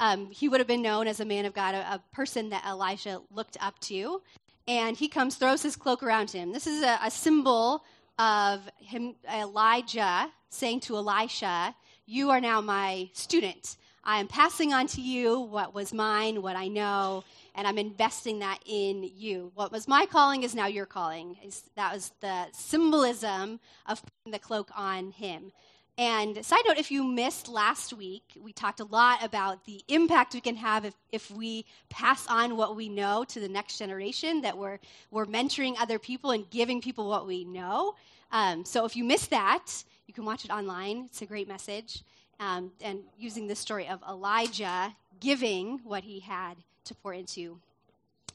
Um, 0.00 0.28
he 0.32 0.48
would 0.48 0.58
have 0.58 0.66
been 0.66 0.82
known 0.82 1.06
as 1.06 1.20
a 1.20 1.24
man 1.24 1.44
of 1.44 1.54
God, 1.54 1.76
a, 1.76 1.94
a, 1.94 2.02
person 2.12 2.48
that 2.48 2.66
Elisha 2.66 3.20
looked 3.32 3.56
up 3.60 3.78
to. 3.82 4.22
And 4.66 4.96
he 4.96 5.06
comes, 5.06 5.36
throws 5.36 5.62
his 5.62 5.76
cloak 5.76 6.02
around 6.02 6.32
him. 6.32 6.52
This 6.52 6.66
is 6.66 6.82
a, 6.82 6.98
a 7.04 7.12
symbol 7.12 7.84
of 8.18 8.68
him, 8.78 9.14
Elijah 9.32 10.30
saying 10.50 10.80
to 10.80 10.96
Elisha, 10.96 11.74
You 12.06 12.30
are 12.30 12.40
now 12.40 12.60
my 12.60 13.10
student. 13.12 13.76
I 14.04 14.20
am 14.20 14.28
passing 14.28 14.72
on 14.72 14.86
to 14.88 15.02
you 15.02 15.38
what 15.38 15.74
was 15.74 15.92
mine, 15.92 16.40
what 16.40 16.56
I 16.56 16.68
know, 16.68 17.24
and 17.54 17.66
I'm 17.66 17.76
investing 17.76 18.38
that 18.38 18.58
in 18.64 19.02
you. 19.02 19.52
What 19.54 19.70
was 19.70 19.86
my 19.86 20.06
calling 20.06 20.44
is 20.44 20.54
now 20.54 20.66
your 20.66 20.86
calling. 20.86 21.36
That 21.76 21.92
was 21.92 22.12
the 22.20 22.46
symbolism 22.52 23.60
of 23.86 24.00
putting 24.00 24.32
the 24.32 24.38
cloak 24.38 24.70
on 24.74 25.10
him. 25.10 25.52
And 25.98 26.44
side 26.46 26.60
note, 26.64 26.78
if 26.78 26.92
you 26.92 27.02
missed 27.02 27.48
last 27.48 27.92
week, 27.92 28.22
we 28.40 28.52
talked 28.52 28.78
a 28.78 28.84
lot 28.84 29.24
about 29.24 29.64
the 29.64 29.82
impact 29.88 30.32
we 30.32 30.40
can 30.40 30.54
have 30.54 30.84
if, 30.84 30.94
if 31.10 31.28
we 31.28 31.64
pass 31.88 32.24
on 32.28 32.56
what 32.56 32.76
we 32.76 32.88
know 32.88 33.24
to 33.24 33.40
the 33.40 33.48
next 33.48 33.78
generation, 33.78 34.42
that 34.42 34.56
we're, 34.56 34.78
we're 35.10 35.26
mentoring 35.26 35.74
other 35.80 35.98
people 35.98 36.30
and 36.30 36.48
giving 36.50 36.80
people 36.80 37.08
what 37.08 37.26
we 37.26 37.44
know. 37.44 37.96
Um, 38.30 38.64
so 38.64 38.84
if 38.84 38.94
you 38.94 39.02
missed 39.02 39.30
that, 39.30 39.66
you 40.06 40.14
can 40.14 40.24
watch 40.24 40.44
it 40.44 40.52
online. 40.52 41.06
It's 41.06 41.20
a 41.20 41.26
great 41.26 41.48
message. 41.48 42.04
Um, 42.38 42.70
and 42.80 43.00
using 43.18 43.48
the 43.48 43.56
story 43.56 43.88
of 43.88 44.00
Elijah 44.08 44.94
giving 45.18 45.80
what 45.82 46.04
he 46.04 46.20
had 46.20 46.54
to 46.84 46.94
pour 46.94 47.12
into 47.12 47.58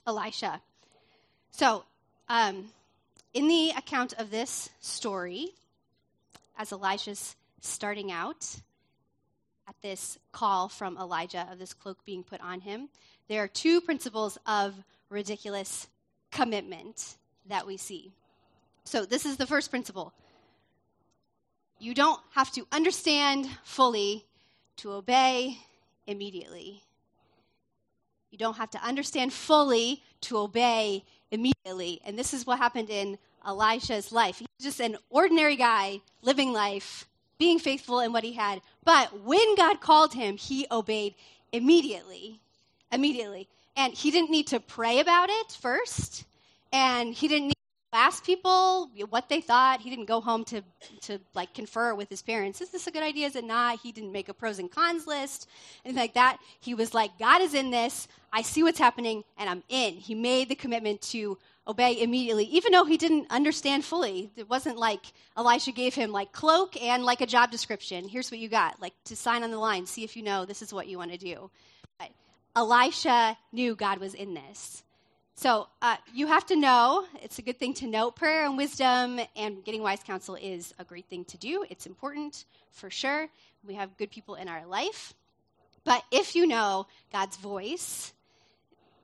Elisha. 0.06 0.62
So, 1.52 1.86
um, 2.28 2.66
in 3.34 3.48
the 3.48 3.70
account 3.70 4.14
of 4.18 4.32
this 4.32 4.70
story, 4.82 5.52
as 6.58 6.74
Elisha's 6.74 7.38
starting 7.64 8.12
out 8.12 8.46
at 9.68 9.76
this 9.82 10.18
call 10.32 10.68
from 10.68 10.98
Elijah 10.98 11.48
of 11.52 11.60
this 11.60 11.74
cloak 11.74 12.04
being 12.06 12.24
put 12.24 12.42
on 12.42 12.62
him, 12.62 12.90
there 13.28 13.42
are 13.42 13.48
two 13.48 13.82
principles 13.82 14.38
of 14.46 14.76
ridiculous 15.10 15.88
commitment 16.32 17.16
that 17.48 17.66
we 17.66 17.78
see. 17.78 18.12
So, 18.84 19.06
this 19.06 19.26
is 19.26 19.38
the 19.38 19.48
first 19.48 19.70
principle. 19.70 20.14
You 21.80 21.94
don't 21.94 22.20
have 22.34 22.52
to 22.52 22.68
understand 22.72 23.48
fully 23.64 24.26
to 24.78 24.92
obey 24.92 25.58
immediately. 26.08 26.84
You 28.32 28.38
don't 28.38 28.58
have 28.58 28.72
to 28.72 28.84
understand 28.84 29.32
fully 29.32 30.02
to 30.22 30.38
obey 30.38 31.04
immediately. 31.32 32.02
And 32.06 32.18
this 32.18 32.34
is 32.34 32.46
what 32.46 32.58
happened 32.58 32.90
in 32.90 33.18
Elisha's 33.46 34.12
life. 34.12 34.40
He's 34.40 34.48
just 34.62 34.80
an 34.80 34.98
ordinary 35.10 35.56
guy 35.56 36.02
living 36.22 36.52
life 36.52 37.08
being 37.38 37.60
faithful 37.60 38.00
in 38.00 38.14
what 38.14 38.24
he 38.24 38.34
had. 38.34 38.62
But 38.84 39.22
when 39.22 39.56
God 39.56 39.82
called 39.82 40.14
him, 40.14 40.38
he 40.38 40.66
obeyed 40.72 41.16
immediately. 41.52 42.40
Immediately. 42.92 43.48
And 43.76 43.94
he 43.94 44.12
didn't 44.12 44.32
need 44.32 44.48
to 44.48 44.60
pray 44.60 45.00
about 45.00 45.30
it 45.30 45.52
first. 45.52 46.26
And 46.72 47.14
he 47.14 47.28
didn't 47.28 47.48
need 47.48 47.54
to 47.94 47.98
ask 47.98 48.24
people 48.26 48.90
what 49.10 49.30
they 49.30 49.42
thought. 49.42 49.82
He 49.82 49.90
didn't 49.90 50.06
go 50.06 50.22
home 50.22 50.44
to, 50.46 50.62
to 51.02 51.20
like 51.34 51.54
confer 51.54 51.96
with 51.96 52.10
his 52.10 52.22
parents. 52.22 52.62
Is 52.62 52.70
this 52.70 52.88
a 52.88 52.92
good 52.92 53.04
idea? 53.04 53.28
Is 53.28 53.36
it 53.36 53.46
not? 53.46 53.80
He 53.80 53.92
didn't 53.92 54.12
make 54.12 54.30
a 54.30 54.34
pros 54.34 54.60
and 54.60 54.72
cons 54.72 55.08
list, 55.08 55.48
anything 55.86 56.02
like 56.02 56.14
that. 56.14 56.38
He 56.60 56.74
was 56.74 56.94
like, 56.94 57.18
God 57.20 57.42
is 57.42 57.54
in 57.54 57.72
this. 57.72 58.08
I 58.32 58.42
see 58.42 58.64
what's 58.64 58.80
happening, 58.80 59.24
and 59.38 59.48
I'm 59.50 59.64
in. 59.70 59.94
He 59.94 60.16
made 60.16 60.50
the 60.50 60.56
commitment 60.56 61.02
to 61.04 61.38
obey 61.68 62.02
immediately, 62.02 62.46
even 62.46 62.74
though 62.74 62.84
he 62.84 62.98
didn't 62.98 63.28
understand 63.30 63.86
fully. 63.86 64.32
It 64.36 64.50
wasn't 64.50 64.78
like 64.78 65.14
Elisha 65.38 65.72
gave 65.72 65.96
him 65.96 66.12
like 66.12 66.32
cloak 66.32 66.82
and 66.82 67.04
like 67.04 67.22
a 67.22 67.26
job 67.26 67.52
description. 67.52 68.08
Here's 68.08 68.32
what 68.32 68.40
you 68.40 68.50
got, 68.50 68.82
like 68.82 68.94
to 69.06 69.16
sign 69.16 69.44
on 69.44 69.52
the 69.52 69.58
line, 69.58 69.86
see 69.86 70.04
if 70.04 70.18
you 70.18 70.24
know 70.24 70.46
this 70.46 70.62
is 70.62 70.74
what 70.74 70.88
you 70.88 70.98
want 70.98 71.12
to 71.12 71.18
do. 71.18 71.50
But 72.00 72.10
Elisha 72.56 73.38
knew 73.52 73.76
God 73.76 74.00
was 74.00 74.14
in 74.14 74.34
this. 74.34 74.84
So 75.36 75.68
uh, 75.82 75.98
you 76.14 76.28
have 76.28 76.46
to 76.48 76.56
know, 76.56 77.06
it's 77.22 77.40
a 77.40 77.42
good 77.42 77.58
thing 77.58 77.74
to 77.76 77.88
know 77.88 78.12
prayer 78.12 78.46
and 78.46 78.56
wisdom, 78.56 79.20
and 79.36 79.64
getting 79.64 79.82
wise 79.82 80.04
counsel 80.04 80.36
is 80.36 80.74
a 80.78 80.84
great 80.84 81.06
thing 81.06 81.26
to 81.26 81.38
do. 81.38 81.66
It's 81.70 81.88
important 81.88 82.46
for 82.72 82.90
sure. 82.90 83.28
We 83.66 83.74
have 83.76 83.98
good 83.98 84.12
people 84.12 84.36
in 84.36 84.48
our 84.48 84.66
life. 84.68 85.14
But 85.86 86.04
if 86.12 86.36
you 86.36 86.46
know 86.46 86.88
God's 87.12 87.38
voice, 87.38 88.14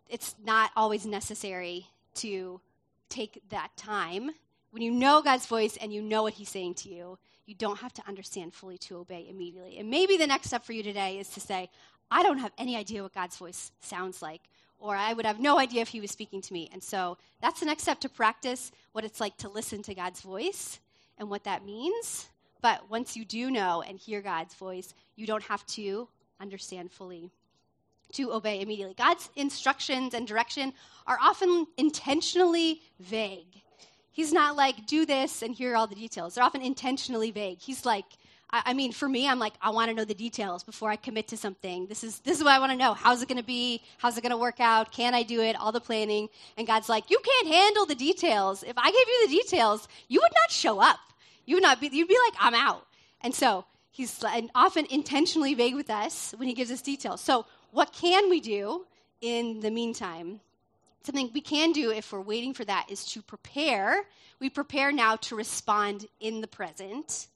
it's 0.07 0.35
not 0.43 0.71
always 0.75 1.05
necessary 1.05 1.87
to 2.15 2.61
take 3.09 3.41
that 3.49 3.69
time. 3.75 4.31
When 4.71 4.83
you 4.83 4.91
know 4.91 5.21
God's 5.21 5.47
voice 5.47 5.77
and 5.77 5.93
you 5.93 6.01
know 6.01 6.23
what 6.23 6.33
He's 6.33 6.49
saying 6.49 6.75
to 6.75 6.89
you, 6.89 7.17
you 7.45 7.55
don't 7.55 7.79
have 7.79 7.93
to 7.93 8.07
understand 8.07 8.53
fully 8.53 8.77
to 8.77 8.97
obey 8.97 9.27
immediately. 9.29 9.79
And 9.79 9.89
maybe 9.89 10.17
the 10.17 10.27
next 10.27 10.47
step 10.47 10.63
for 10.63 10.73
you 10.73 10.83
today 10.83 11.17
is 11.17 11.29
to 11.29 11.39
say, 11.39 11.69
I 12.11 12.23
don't 12.23 12.37
have 12.37 12.51
any 12.57 12.75
idea 12.75 13.01
what 13.01 13.13
God's 13.13 13.37
voice 13.37 13.71
sounds 13.79 14.21
like, 14.21 14.41
or 14.77 14.95
I 14.95 15.13
would 15.13 15.25
have 15.25 15.39
no 15.39 15.59
idea 15.59 15.81
if 15.81 15.89
He 15.89 16.01
was 16.01 16.11
speaking 16.11 16.41
to 16.41 16.53
me. 16.53 16.69
And 16.71 16.83
so 16.83 17.17
that's 17.41 17.59
the 17.59 17.65
next 17.65 17.83
step 17.83 17.99
to 18.01 18.09
practice 18.09 18.71
what 18.91 19.03
it's 19.03 19.19
like 19.19 19.37
to 19.37 19.49
listen 19.49 19.81
to 19.83 19.95
God's 19.95 20.21
voice 20.21 20.79
and 21.17 21.29
what 21.29 21.43
that 21.45 21.65
means. 21.65 22.29
But 22.61 22.89
once 22.89 23.15
you 23.15 23.25
do 23.25 23.49
know 23.49 23.81
and 23.81 23.97
hear 23.97 24.21
God's 24.21 24.53
voice, 24.53 24.93
you 25.15 25.25
don't 25.25 25.43
have 25.43 25.65
to 25.67 26.07
understand 26.39 26.91
fully 26.91 27.31
to 28.13 28.33
obey 28.33 28.61
immediately. 28.61 28.95
God's 28.95 29.29
instructions 29.35 30.13
and 30.13 30.27
direction 30.27 30.73
are 31.07 31.17
often 31.21 31.67
intentionally 31.77 32.81
vague. 32.99 33.61
He's 34.11 34.33
not 34.33 34.55
like, 34.55 34.85
do 34.85 35.05
this 35.05 35.41
and 35.41 35.55
here 35.55 35.73
are 35.73 35.75
all 35.77 35.87
the 35.87 35.95
details. 35.95 36.35
They're 36.35 36.43
often 36.43 36.61
intentionally 36.61 37.31
vague. 37.31 37.59
He's 37.59 37.85
like, 37.85 38.05
I, 38.51 38.63
I 38.67 38.73
mean, 38.73 38.91
for 38.91 39.07
me, 39.07 39.27
I'm 39.27 39.39
like, 39.39 39.53
I 39.61 39.69
want 39.69 39.89
to 39.89 39.95
know 39.95 40.05
the 40.05 40.13
details 40.13 40.63
before 40.63 40.89
I 40.89 40.95
commit 40.95 41.27
to 41.29 41.37
something. 41.37 41.87
This 41.87 42.03
is, 42.03 42.19
this 42.19 42.37
is 42.37 42.43
what 42.43 42.53
I 42.53 42.59
want 42.59 42.71
to 42.71 42.77
know. 42.77 42.93
How's 42.93 43.21
it 43.21 43.29
going 43.29 43.37
to 43.37 43.43
be? 43.43 43.81
How's 43.97 44.17
it 44.17 44.21
going 44.21 44.31
to 44.31 44.37
work 44.37 44.59
out? 44.59 44.91
Can 44.91 45.13
I 45.13 45.23
do 45.23 45.41
it? 45.41 45.55
All 45.59 45.71
the 45.71 45.79
planning. 45.81 46.29
And 46.57 46.67
God's 46.67 46.89
like, 46.89 47.09
you 47.09 47.19
can't 47.23 47.53
handle 47.53 47.85
the 47.85 47.95
details. 47.95 48.63
If 48.63 48.77
I 48.77 48.91
gave 48.91 48.93
you 48.93 49.27
the 49.27 49.33
details, 49.41 49.87
you 50.07 50.19
would 50.21 50.33
not 50.33 50.51
show 50.51 50.79
up. 50.79 50.99
You 51.45 51.55
would 51.55 51.63
not 51.63 51.79
be, 51.79 51.89
you'd 51.91 52.07
be 52.07 52.17
like, 52.27 52.33
I'm 52.39 52.55
out. 52.55 52.85
And 53.21 53.33
so 53.33 53.65
he's 53.91 54.23
often 54.55 54.85
intentionally 54.89 55.53
vague 55.53 55.75
with 55.75 55.89
us 55.89 56.33
when 56.37 56.47
he 56.47 56.53
gives 56.53 56.71
us 56.71 56.81
details. 56.81 57.21
So 57.21 57.45
what 57.71 57.93
can 57.93 58.29
we 58.29 58.39
do 58.39 58.85
in 59.21 59.59
the 59.59 59.71
meantime? 59.71 60.39
Something 61.03 61.31
we 61.33 61.41
can 61.41 61.71
do 61.71 61.91
if 61.91 62.11
we're 62.11 62.21
waiting 62.21 62.53
for 62.53 62.65
that 62.65 62.87
is 62.89 63.05
to 63.13 63.21
prepare. 63.21 64.03
We 64.39 64.49
prepare 64.49 64.91
now 64.91 65.15
to 65.17 65.35
respond 65.35 66.07
in 66.19 66.41
the 66.41 66.47
present. 66.47 67.27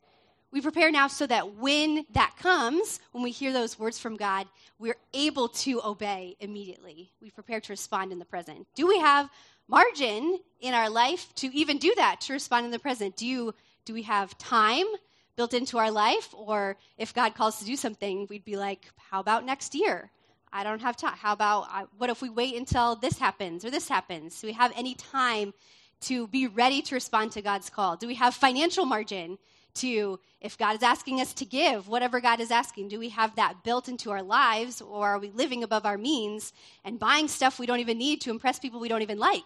We 0.51 0.61
prepare 0.61 0.91
now 0.91 1.07
so 1.07 1.25
that 1.27 1.55
when 1.55 2.05
that 2.13 2.35
comes, 2.37 2.99
when 3.11 3.23
we 3.23 3.31
hear 3.31 3.51
those 3.51 3.79
words 3.79 3.97
from 3.97 4.15
God, 4.15 4.47
we're 4.77 4.97
able 5.13 5.47
to 5.49 5.81
obey 5.83 6.35
immediately. 6.39 7.11
We 7.21 7.31
prepare 7.31 7.59
to 7.61 7.73
respond 7.73 8.11
in 8.11 8.19
the 8.19 8.25
present. 8.25 8.67
Do 8.75 8.85
we 8.85 8.99
have 8.99 9.29
margin 9.67 10.39
in 10.61 10.73
our 10.73 10.89
life 10.89 11.33
to 11.35 11.47
even 11.55 11.79
do 11.79 11.93
that, 11.95 12.21
to 12.21 12.33
respond 12.33 12.65
in 12.65 12.71
the 12.71 12.79
present? 12.79 13.15
Do, 13.15 13.25
you, 13.25 13.55
do 13.85 13.93
we 13.93 14.03
have 14.03 14.37
time 14.37 14.85
built 15.35 15.55
into 15.55 15.79
our 15.79 15.89
life? 15.89 16.29
Or 16.33 16.77
if 16.97 17.15
God 17.15 17.33
calls 17.33 17.57
to 17.59 17.65
do 17.65 17.75
something, 17.75 18.27
we'd 18.29 18.45
be 18.45 18.57
like, 18.57 18.91
how 19.09 19.19
about 19.19 19.45
next 19.45 19.73
year? 19.73 20.11
I 20.53 20.63
don't 20.63 20.81
have 20.81 20.95
time. 20.95 21.15
How 21.17 21.33
about, 21.33 21.67
uh, 21.74 21.86
what 21.98 22.12
if 22.12 22.22
we 22.22 22.29
wait 22.29 22.55
until 22.55 22.95
this 22.95 23.17
happens 23.17 23.65
or 23.65 23.72
this 23.72 23.89
happens? 23.89 24.39
Do 24.39 24.48
we 24.48 24.53
have 24.53 24.72
any 24.75 24.93
time 24.93 25.53
to 26.01 26.27
be 26.27 26.48
ready 26.48 26.81
to 26.83 26.95
respond 26.95 27.31
to 27.31 27.41
God's 27.41 27.72
call? 27.72 27.95
Do 27.98 28.07
we 28.07 28.13
have 28.15 28.36
financial 28.36 28.86
margin 28.86 29.39
to, 29.75 30.19
if 30.41 30.57
God 30.57 30.75
is 30.75 30.83
asking 30.83 31.19
us 31.22 31.33
to 31.33 31.45
give, 31.45 31.88
whatever 31.88 32.22
God 32.22 32.39
is 32.39 32.51
asking, 32.51 32.89
do 32.89 33.00
we 33.00 33.10
have 33.10 33.36
that 33.36 33.63
built 33.63 33.89
into 33.89 34.12
our 34.12 34.22
lives 34.22 34.79
or 34.81 35.07
are 35.07 35.19
we 35.19 35.31
living 35.31 35.63
above 35.63 35.86
our 35.86 35.98
means 35.98 36.53
and 36.86 37.00
buying 37.00 37.27
stuff 37.27 37.57
we 37.57 37.65
don't 37.65 37.79
even 37.79 37.98
need 37.98 38.22
to 38.22 38.29
impress 38.29 38.60
people 38.60 38.79
we 38.79 38.89
don't 38.89 39.01
even 39.01 39.17
like? 39.17 39.41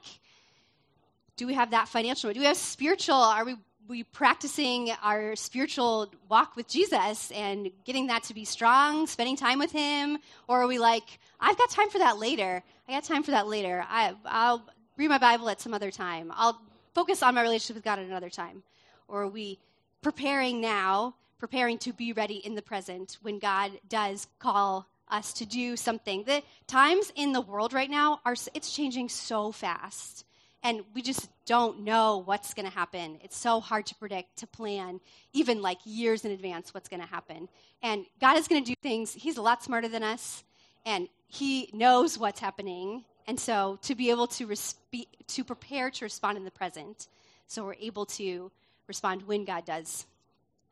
Do 1.37 1.47
we 1.47 1.53
have 1.53 1.71
that 1.71 1.87
financial? 1.87 2.33
Do 2.33 2.39
we 2.39 2.47
have 2.47 2.57
spiritual? 2.57 3.15
Are 3.15 3.45
we 3.45 3.55
we 3.87 4.03
practicing 4.03 4.91
our 5.01 5.35
spiritual 5.35 6.11
walk 6.29 6.55
with 6.55 6.67
Jesus 6.67 7.31
and 7.31 7.71
getting 7.85 8.07
that 8.07 8.23
to 8.23 8.33
be 8.33 8.45
strong, 8.45 9.07
spending 9.07 9.35
time 9.35 9.59
with 9.59 9.71
Him? 9.71 10.17
Or 10.47 10.61
are 10.61 10.67
we 10.67 10.79
like, 10.79 11.19
I've 11.39 11.57
got 11.57 11.69
time 11.69 11.89
for 11.89 11.99
that 11.99 12.17
later. 12.17 12.63
I 12.87 12.91
got 12.91 13.03
time 13.03 13.23
for 13.23 13.31
that 13.31 13.47
later. 13.47 13.85
I, 13.87 14.13
I'll 14.25 14.63
read 14.97 15.09
my 15.09 15.17
Bible 15.17 15.49
at 15.49 15.61
some 15.61 15.73
other 15.73 15.91
time. 15.91 16.31
I'll 16.35 16.59
focus 16.93 17.23
on 17.23 17.35
my 17.35 17.41
relationship 17.41 17.75
with 17.75 17.83
God 17.83 17.99
at 17.99 18.05
another 18.05 18.29
time. 18.29 18.63
Or 19.07 19.23
are 19.23 19.27
we 19.27 19.59
preparing 20.01 20.59
now, 20.59 21.15
preparing 21.39 21.77
to 21.79 21.93
be 21.93 22.13
ready 22.13 22.35
in 22.35 22.55
the 22.55 22.61
present 22.61 23.17
when 23.21 23.39
God 23.39 23.71
does 23.87 24.27
call 24.39 24.87
us 25.09 25.33
to 25.33 25.45
do 25.45 25.77
something? 25.77 26.23
The 26.23 26.43
times 26.65 27.11
in 27.15 27.31
the 27.31 27.41
world 27.41 27.73
right 27.73 27.89
now 27.89 28.19
are 28.25 28.35
it's 28.53 28.75
changing 28.75 29.09
so 29.09 29.51
fast 29.51 30.25
and 30.67 30.83
we 30.93 31.01
just 31.01 31.29
don't 31.45 31.79
know 31.79 32.17
what's 32.25 32.53
going 32.53 32.65
to 32.65 32.73
happen. 32.73 33.19
It's 33.23 33.37
so 33.37 33.61
hard 33.61 33.85
to 33.85 33.95
predict, 33.95 34.39
to 34.39 34.47
plan, 34.47 34.99
even 35.31 35.61
like 35.61 35.77
years 35.85 36.25
in 36.25 36.31
advance 36.31 36.73
what's 36.73 36.89
going 36.89 36.99
to 36.99 37.07
happen. 37.07 37.47
And 37.81 38.05
God 38.19 38.37
is 38.37 38.49
going 38.49 38.61
to 38.61 38.69
do 38.69 38.75
things. 38.83 39.13
He's 39.13 39.37
a 39.37 39.41
lot 39.41 39.63
smarter 39.63 39.87
than 39.87 40.03
us, 40.03 40.43
and 40.85 41.07
He 41.27 41.69
knows 41.71 42.17
what's 42.17 42.41
happening. 42.41 43.05
And 43.27 43.39
so 43.39 43.79
to 43.83 43.95
be 43.95 44.09
able 44.09 44.27
to, 44.27 44.45
resp- 44.45 45.07
to 45.27 45.43
prepare 45.45 45.89
to 45.89 46.03
respond 46.03 46.37
in 46.37 46.43
the 46.43 46.51
present, 46.51 47.07
so 47.47 47.63
we're 47.63 47.75
able 47.75 48.05
to 48.05 48.51
respond 48.89 49.21
when 49.21 49.45
God 49.45 49.63
does 49.63 50.05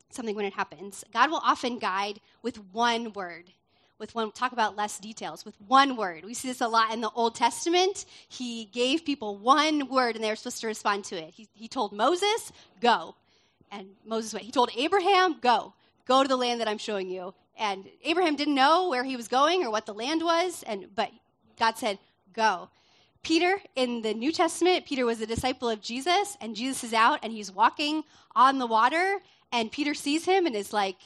something 0.10 0.36
when 0.36 0.46
it 0.46 0.54
happens. 0.54 1.06
God 1.14 1.32
will 1.32 1.42
often 1.42 1.80
guide 1.80 2.20
with 2.42 2.58
one 2.74 3.14
word 3.14 3.46
with 3.98 4.14
one 4.14 4.32
talk 4.32 4.52
about 4.52 4.76
less 4.76 5.00
details 5.00 5.46
with 5.46 5.56
one 5.68 5.96
word. 5.96 6.26
We 6.26 6.34
see 6.34 6.48
this 6.48 6.62
a 6.62 6.68
lot 6.68 6.94
in 6.94 7.02
the 7.02 7.10
old 7.16 7.36
testament. 7.36 8.06
He 8.28 8.66
gave 8.66 9.06
people 9.06 9.38
one 9.38 9.88
word 9.88 10.16
and 10.16 10.24
they 10.24 10.30
were 10.30 10.36
supposed 10.36 10.62
to 10.62 10.68
respond 10.68 11.06
to 11.06 11.16
it. 11.16 11.34
He, 11.34 11.48
he 11.54 11.68
told 11.68 11.94
moses 11.94 12.52
go. 12.82 13.16
And 13.72 13.88
moses 14.06 14.34
went. 14.34 14.46
He 14.46 14.52
told 14.52 14.70
abraham 14.76 15.38
go. 15.40 15.74
Go 16.06 16.22
to 16.22 16.28
the 16.28 16.36
land 16.36 16.62
that 16.62 16.68
i'm 16.68 16.78
showing 16.78 17.10
you. 17.10 17.34
And 17.58 17.86
abraham 18.04 18.36
didn't 18.36 18.56
know 18.56 18.90
where 18.90 19.04
he 19.04 19.16
was 19.16 19.28
going 19.28 19.64
or 19.64 19.72
what 19.72 19.86
the 19.86 19.94
land 19.94 20.24
was 20.24 20.64
and 20.68 20.88
but 20.96 21.10
god 21.58 21.78
said 21.78 21.98
go. 22.34 22.70
Peter 23.24 23.60
in 23.76 24.02
the 24.02 24.14
new 24.14 24.32
testament 24.32 24.86
peter 24.86 25.06
was 25.06 25.22
a 25.22 25.26
disciple 25.26 25.70
of 25.70 25.82
jesus 25.82 26.38
and 26.42 26.56
jesus 26.56 26.84
is 26.84 26.94
out 26.94 27.20
and 27.24 27.34
he's 27.34 27.52
walking 27.52 28.04
on 28.36 28.60
the 28.60 28.68
water 28.68 29.20
and 29.52 29.72
peter 29.72 29.96
sees 29.96 30.26
him 30.26 30.46
and 30.46 30.56
is 30.56 30.72
like 30.72 30.98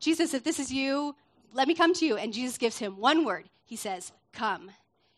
jesus 0.00 0.32
if 0.32 0.42
this 0.42 0.58
is 0.58 0.72
you 0.72 1.14
let 1.52 1.68
me 1.68 1.74
come 1.74 1.94
to 1.94 2.06
you. 2.06 2.16
And 2.16 2.32
Jesus 2.32 2.58
gives 2.58 2.78
him 2.78 2.98
one 2.98 3.24
word. 3.24 3.48
He 3.64 3.76
says, 3.76 4.12
Come. 4.32 4.70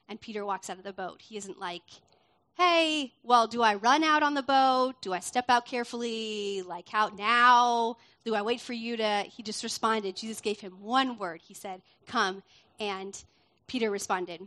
And 0.08 0.20
Peter 0.20 0.44
walks 0.44 0.70
out 0.70 0.78
of 0.78 0.84
the 0.84 0.92
boat. 0.92 1.20
He 1.20 1.36
isn't 1.36 1.58
like, 1.58 1.82
Hey, 2.56 3.12
well, 3.22 3.46
do 3.46 3.62
I 3.62 3.74
run 3.76 4.02
out 4.02 4.22
on 4.22 4.34
the 4.34 4.42
boat? 4.42 4.94
Do 5.00 5.12
I 5.12 5.20
step 5.20 5.44
out 5.48 5.64
carefully? 5.64 6.62
Like, 6.62 6.88
how 6.88 7.08
now? 7.16 7.96
Do 8.24 8.34
I 8.34 8.42
wait 8.42 8.60
for 8.60 8.72
you 8.72 8.96
to? 8.96 9.24
He 9.28 9.42
just 9.42 9.62
responded. 9.62 10.16
Jesus 10.16 10.40
gave 10.40 10.58
him 10.58 10.72
one 10.80 11.18
word. 11.18 11.40
He 11.42 11.54
said, 11.54 11.82
Come. 12.06 12.42
And 12.80 13.22
Peter 13.66 13.90
responded, 13.90 14.40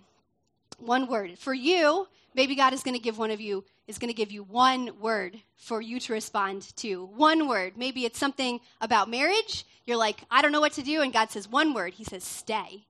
One 0.80 1.08
word. 1.08 1.38
For 1.40 1.54
you, 1.54 2.08
maybe 2.36 2.56
God 2.56 2.74
is 2.74 2.84
going 2.84 2.96
to 2.98 3.04
give 3.04 3.18
one 3.18 3.32
of 3.32 3.40
you 3.40 3.64
is 3.92 4.00
going 4.00 4.08
to 4.08 4.16
give 4.16 4.32
you 4.32 4.42
one 4.44 5.00
word 5.02 5.38
for 5.58 5.82
you 5.82 6.00
to 6.00 6.14
respond 6.14 6.76
to. 6.78 7.06
One 7.16 7.48
word. 7.48 7.74
Maybe 7.76 8.06
it's 8.06 8.18
something 8.18 8.62
about 8.80 9.10
marriage. 9.10 9.66
You're 9.86 9.98
like, 9.98 10.24
I 10.32 10.42
don't 10.42 10.54
know 10.54 10.62
what 10.62 10.74
to 10.74 10.82
do. 10.82 11.02
And 11.02 11.12
God 11.12 11.30
says 11.30 11.48
one 11.48 11.74
word. 11.74 11.94
He 11.94 12.06
says, 12.06 12.24
stay. 12.24 12.86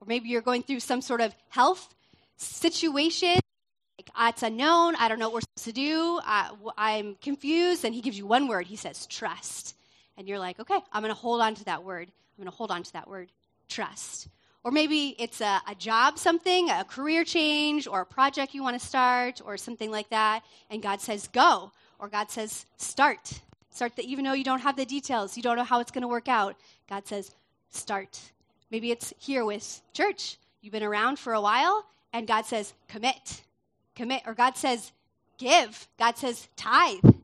Or 0.00 0.06
maybe 0.08 0.28
you're 0.28 0.42
going 0.42 0.64
through 0.64 0.80
some 0.80 1.02
sort 1.02 1.20
of 1.20 1.32
health 1.50 1.94
situation. 2.36 3.38
Like, 3.96 4.10
ah, 4.16 4.30
it's 4.30 4.42
unknown. 4.42 4.96
I 4.96 5.08
don't 5.08 5.20
know 5.20 5.28
what 5.28 5.34
we're 5.34 5.40
supposed 5.56 5.66
to 5.66 5.72
do. 5.72 6.20
I, 6.24 6.50
I'm 6.76 7.14
confused. 7.22 7.84
And 7.84 7.94
He 7.94 8.00
gives 8.00 8.18
you 8.18 8.26
one 8.26 8.48
word. 8.48 8.66
He 8.66 8.76
says, 8.76 9.06
trust. 9.06 9.76
And 10.18 10.26
you're 10.26 10.40
like, 10.40 10.58
okay, 10.58 10.78
I'm 10.92 11.02
going 11.02 11.14
to 11.14 11.20
hold 11.20 11.40
on 11.40 11.54
to 11.54 11.64
that 11.66 11.84
word. 11.84 12.08
I'm 12.08 12.44
going 12.44 12.50
to 12.50 12.56
hold 12.56 12.72
on 12.72 12.82
to 12.82 12.92
that 12.94 13.08
word, 13.08 13.28
trust. 13.68 14.28
Or 14.62 14.70
maybe 14.70 15.16
it's 15.18 15.40
a, 15.40 15.60
a, 15.66 15.74
job, 15.74 16.18
something, 16.18 16.68
a 16.68 16.84
career 16.84 17.24
change, 17.24 17.86
or 17.86 18.02
a 18.02 18.06
project 18.06 18.52
you 18.52 18.62
want 18.62 18.78
to 18.78 18.86
start, 18.86 19.40
or 19.44 19.56
something 19.56 19.90
like 19.90 20.10
that. 20.10 20.42
And 20.68 20.82
God 20.82 21.00
says, 21.00 21.28
go. 21.28 21.72
Or 21.98 22.08
God 22.08 22.30
says, 22.30 22.66
start. 22.76 23.40
Start 23.70 23.96
that 23.96 24.04
even 24.04 24.24
though 24.24 24.34
you 24.34 24.44
don't 24.44 24.60
have 24.60 24.76
the 24.76 24.84
details, 24.84 25.36
you 25.36 25.42
don't 25.42 25.56
know 25.56 25.64
how 25.64 25.80
it's 25.80 25.90
going 25.90 26.02
to 26.02 26.08
work 26.08 26.28
out. 26.28 26.56
God 26.88 27.06
says, 27.06 27.34
start. 27.70 28.20
Maybe 28.70 28.90
it's 28.90 29.14
here 29.18 29.44
with 29.44 29.80
church. 29.94 30.36
You've 30.60 30.72
been 30.72 30.82
around 30.82 31.18
for 31.18 31.32
a 31.32 31.40
while, 31.40 31.86
and 32.12 32.26
God 32.26 32.44
says, 32.44 32.74
commit. 32.88 33.42
Commit. 33.94 34.22
Or 34.26 34.34
God 34.34 34.56
says, 34.56 34.92
give. 35.38 35.88
God 35.98 36.18
says, 36.18 36.48
tithe. 36.56 37.14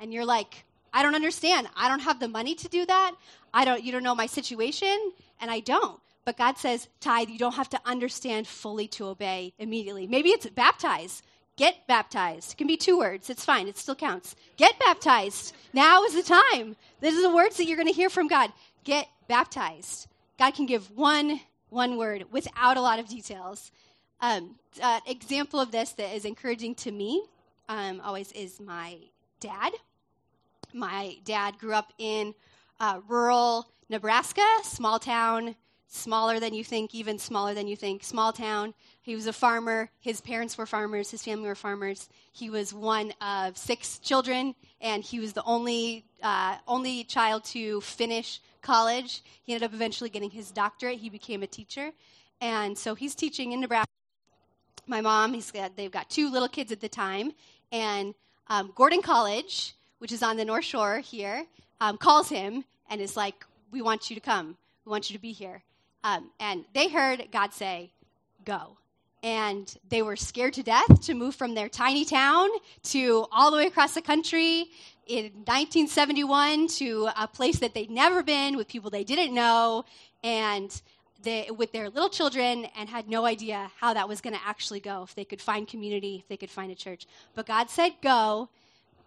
And 0.00 0.14
you're 0.14 0.24
like, 0.24 0.64
I 0.94 1.02
don't 1.02 1.14
understand. 1.14 1.68
I 1.76 1.88
don't 1.88 2.00
have 2.00 2.20
the 2.20 2.28
money 2.28 2.54
to 2.54 2.68
do 2.68 2.86
that. 2.86 3.14
I 3.52 3.66
don't, 3.66 3.82
you 3.84 3.92
don't 3.92 4.02
know 4.02 4.14
my 4.14 4.26
situation, 4.26 5.12
and 5.42 5.50
I 5.50 5.60
don't. 5.60 6.00
But 6.26 6.36
God 6.36 6.58
says, 6.58 6.88
tithe, 7.00 7.30
you 7.30 7.38
don't 7.38 7.54
have 7.54 7.70
to 7.70 7.80
understand 7.86 8.46
fully 8.48 8.88
to 8.88 9.06
obey 9.06 9.54
immediately. 9.58 10.06
Maybe 10.06 10.30
it's 10.30 10.46
baptize. 10.50 11.22
Get 11.56 11.86
baptized. 11.86 12.52
It 12.52 12.56
can 12.58 12.66
be 12.66 12.76
two 12.76 12.98
words. 12.98 13.30
It's 13.30 13.44
fine. 13.44 13.68
It 13.68 13.78
still 13.78 13.94
counts. 13.94 14.36
Get 14.58 14.78
baptized. 14.78 15.54
Now 15.72 16.02
is 16.04 16.14
the 16.14 16.22
time. 16.22 16.76
These 17.00 17.16
are 17.16 17.22
the 17.22 17.34
words 17.34 17.56
that 17.56 17.66
you're 17.66 17.78
going 17.78 17.88
to 17.88 17.94
hear 17.94 18.10
from 18.10 18.26
God. 18.28 18.52
Get 18.84 19.08
baptized. 19.28 20.08
God 20.38 20.50
can 20.50 20.66
give 20.66 20.90
one 20.90 21.40
one 21.68 21.96
word, 21.96 22.24
without 22.30 22.76
a 22.76 22.80
lot 22.80 22.98
of 22.98 23.08
details. 23.08 23.72
Um, 24.20 24.56
uh, 24.82 25.00
example 25.06 25.60
of 25.60 25.72
this 25.72 25.92
that 25.92 26.14
is 26.14 26.24
encouraging 26.24 26.74
to 26.76 26.92
me 26.92 27.24
um, 27.68 28.00
always 28.04 28.32
is 28.32 28.60
my 28.60 28.96
dad. 29.40 29.72
My 30.72 31.16
dad 31.24 31.58
grew 31.58 31.72
up 31.72 31.92
in 31.98 32.34
uh, 32.80 33.00
rural 33.08 33.68
Nebraska, 33.88 34.46
small 34.62 34.98
town, 34.98 35.54
smaller 35.88 36.40
than 36.40 36.54
you 36.54 36.64
think, 36.64 36.94
even 36.94 37.18
smaller 37.18 37.54
than 37.54 37.66
you 37.66 37.76
think, 37.76 38.02
small 38.02 38.32
town. 38.32 38.74
He 39.00 39.14
was 39.14 39.26
a 39.26 39.32
farmer. 39.32 39.90
His 40.00 40.20
parents 40.20 40.58
were 40.58 40.66
farmers. 40.66 41.10
His 41.10 41.22
family 41.22 41.48
were 41.48 41.54
farmers. 41.54 42.08
He 42.32 42.50
was 42.50 42.74
one 42.74 43.12
of 43.20 43.56
six 43.56 43.98
children, 43.98 44.54
and 44.80 45.02
he 45.02 45.20
was 45.20 45.32
the 45.32 45.44
only 45.44 46.04
uh, 46.22 46.56
only 46.66 47.04
child 47.04 47.44
to 47.44 47.80
finish 47.82 48.40
college. 48.62 49.22
He 49.44 49.52
ended 49.52 49.68
up 49.68 49.74
eventually 49.74 50.10
getting 50.10 50.30
his 50.30 50.50
doctorate. 50.50 50.98
He 50.98 51.08
became 51.08 51.42
a 51.42 51.46
teacher, 51.46 51.92
and 52.40 52.76
so 52.76 52.94
he's 52.94 53.14
teaching 53.14 53.52
in 53.52 53.60
Nebraska. 53.60 53.86
My 54.88 55.00
mom, 55.00 55.34
he's 55.34 55.50
got, 55.50 55.76
they've 55.76 55.90
got 55.90 56.08
two 56.10 56.30
little 56.30 56.48
kids 56.48 56.70
at 56.72 56.80
the 56.80 56.88
time, 56.88 57.32
and 57.72 58.14
um, 58.48 58.72
Gordon 58.74 59.02
College, 59.02 59.74
which 59.98 60.12
is 60.12 60.22
on 60.22 60.36
the 60.36 60.44
North 60.44 60.64
Shore 60.64 60.98
here, 60.98 61.44
um, 61.80 61.96
calls 61.96 62.28
him 62.28 62.64
and 62.90 63.00
is 63.00 63.16
like, 63.16 63.44
"We 63.70 63.82
want 63.82 64.10
you 64.10 64.16
to 64.16 64.20
come. 64.20 64.56
We 64.84 64.90
want 64.90 65.10
you 65.10 65.16
to 65.16 65.22
be 65.22 65.32
here." 65.32 65.62
Um, 66.06 66.30
and 66.38 66.64
they 66.72 66.88
heard 66.88 67.28
God 67.32 67.52
say, 67.52 67.90
"Go." 68.44 68.76
and 69.22 69.76
they 69.88 70.02
were 70.02 70.14
scared 70.14 70.52
to 70.52 70.62
death 70.62 71.00
to 71.00 71.12
move 71.12 71.34
from 71.34 71.54
their 71.54 71.68
tiny 71.68 72.04
town 72.04 72.48
to 72.82 73.26
all 73.32 73.50
the 73.50 73.56
way 73.56 73.66
across 73.66 73.94
the 73.94 74.00
country 74.02 74.66
in 75.08 75.24
1971 75.46 76.68
to 76.68 77.08
a 77.18 77.26
place 77.26 77.58
that 77.58 77.74
they'd 77.74 77.90
never 77.90 78.22
been 78.22 78.56
with 78.56 78.68
people 78.68 78.88
they 78.88 79.02
didn't 79.02 79.34
know 79.34 79.84
and 80.22 80.82
they, 81.22 81.48
with 81.50 81.72
their 81.72 81.88
little 81.88 82.08
children 82.08 82.66
and 82.78 82.88
had 82.88 83.08
no 83.08 83.24
idea 83.24 83.68
how 83.80 83.92
that 83.94 84.08
was 84.08 84.20
going 84.20 84.34
to 84.34 84.46
actually 84.46 84.80
go 84.80 85.02
if 85.02 85.14
they 85.16 85.24
could 85.24 85.40
find 85.40 85.66
community 85.66 86.16
if 86.20 86.28
they 86.28 86.36
could 86.36 86.50
find 86.50 86.70
a 86.70 86.76
church 86.76 87.06
but 87.34 87.46
god 87.46 87.68
said 87.68 87.92
go 88.02 88.48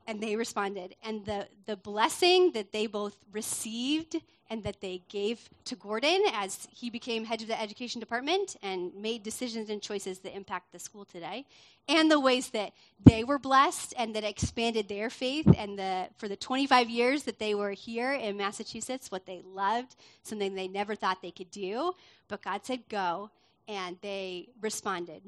and 0.07 0.21
they 0.21 0.35
responded 0.35 0.95
and 1.03 1.25
the, 1.25 1.47
the 1.65 1.77
blessing 1.77 2.51
that 2.51 2.73
they 2.73 2.87
both 2.87 3.15
received 3.31 4.17
and 4.49 4.63
that 4.63 4.81
they 4.81 5.01
gave 5.09 5.49
to 5.65 5.75
Gordon 5.75 6.21
as 6.33 6.67
he 6.71 6.89
became 6.89 7.25
head 7.25 7.41
of 7.41 7.47
the 7.47 7.61
education 7.61 7.99
department 7.99 8.55
and 8.63 8.93
made 8.95 9.23
decisions 9.23 9.69
and 9.69 9.81
choices 9.81 10.19
that 10.19 10.35
impact 10.35 10.71
the 10.71 10.79
school 10.79 11.05
today, 11.05 11.45
and 11.87 12.09
the 12.09 12.19
ways 12.19 12.49
that 12.49 12.71
they 13.03 13.23
were 13.23 13.39
blessed 13.39 13.93
and 13.97 14.15
that 14.15 14.23
expanded 14.23 14.87
their 14.87 15.09
faith, 15.09 15.47
and 15.57 15.77
the, 15.77 16.07
for 16.17 16.27
the 16.27 16.35
25 16.35 16.89
years 16.89 17.23
that 17.23 17.39
they 17.39 17.55
were 17.55 17.71
here 17.71 18.13
in 18.13 18.37
Massachusetts, 18.37 19.11
what 19.11 19.25
they 19.25 19.41
loved, 19.53 19.95
something 20.23 20.55
they 20.55 20.67
never 20.67 20.95
thought 20.95 21.21
they 21.21 21.31
could 21.31 21.51
do, 21.51 21.93
but 22.27 22.41
God 22.41 22.65
said 22.65 22.87
go, 22.89 23.29
and 23.67 23.97
they 24.01 24.49
responded. 24.61 25.21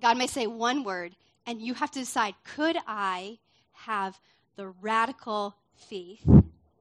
God 0.00 0.18
may 0.18 0.26
say 0.26 0.46
one 0.46 0.84
word, 0.84 1.14
and 1.46 1.60
you 1.60 1.74
have 1.74 1.90
to 1.92 2.00
decide 2.00 2.34
could 2.44 2.76
I 2.86 3.38
have 3.72 4.18
the 4.56 4.68
radical 4.80 5.56
faith 5.76 6.24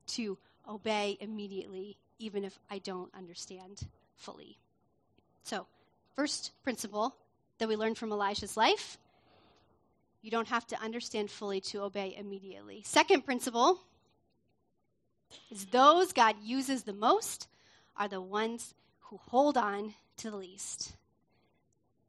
to 0.07 0.37
obey 0.67 1.17
immediately, 1.19 1.97
even 2.19 2.43
if 2.43 2.57
I 2.69 2.79
don't 2.79 3.13
understand 3.15 3.81
fully. 4.15 4.57
So, 5.43 5.65
first 6.15 6.51
principle 6.63 7.15
that 7.57 7.67
we 7.67 7.75
learn 7.75 7.95
from 7.95 8.11
Elijah's 8.11 8.55
life 8.57 8.97
you 10.23 10.31
don't 10.31 10.47
have 10.47 10.65
to 10.67 10.81
understand 10.81 11.29
fully 11.29 11.59
to 11.59 11.81
obey 11.81 12.15
immediately. 12.17 12.81
Second 12.85 13.25
principle 13.25 13.77
is 15.51 15.65
those 15.65 16.13
God 16.13 16.37
uses 16.41 16.83
the 16.83 16.93
most 16.93 17.47
are 17.97 18.07
the 18.07 18.21
ones 18.21 18.73
who 19.01 19.17
hold 19.17 19.57
on 19.57 19.93
to 20.17 20.31
the 20.31 20.37
least. 20.37 20.93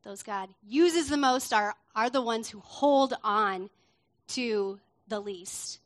Those 0.04 0.22
God 0.22 0.48
uses 0.66 1.08
the 1.08 1.16
most 1.16 1.52
are, 1.52 1.74
are 1.96 2.08
the 2.08 2.22
ones 2.22 2.48
who 2.48 2.60
hold 2.60 3.14
on 3.24 3.68
to 4.28 4.78
the 5.08 5.18
least. 5.18 5.80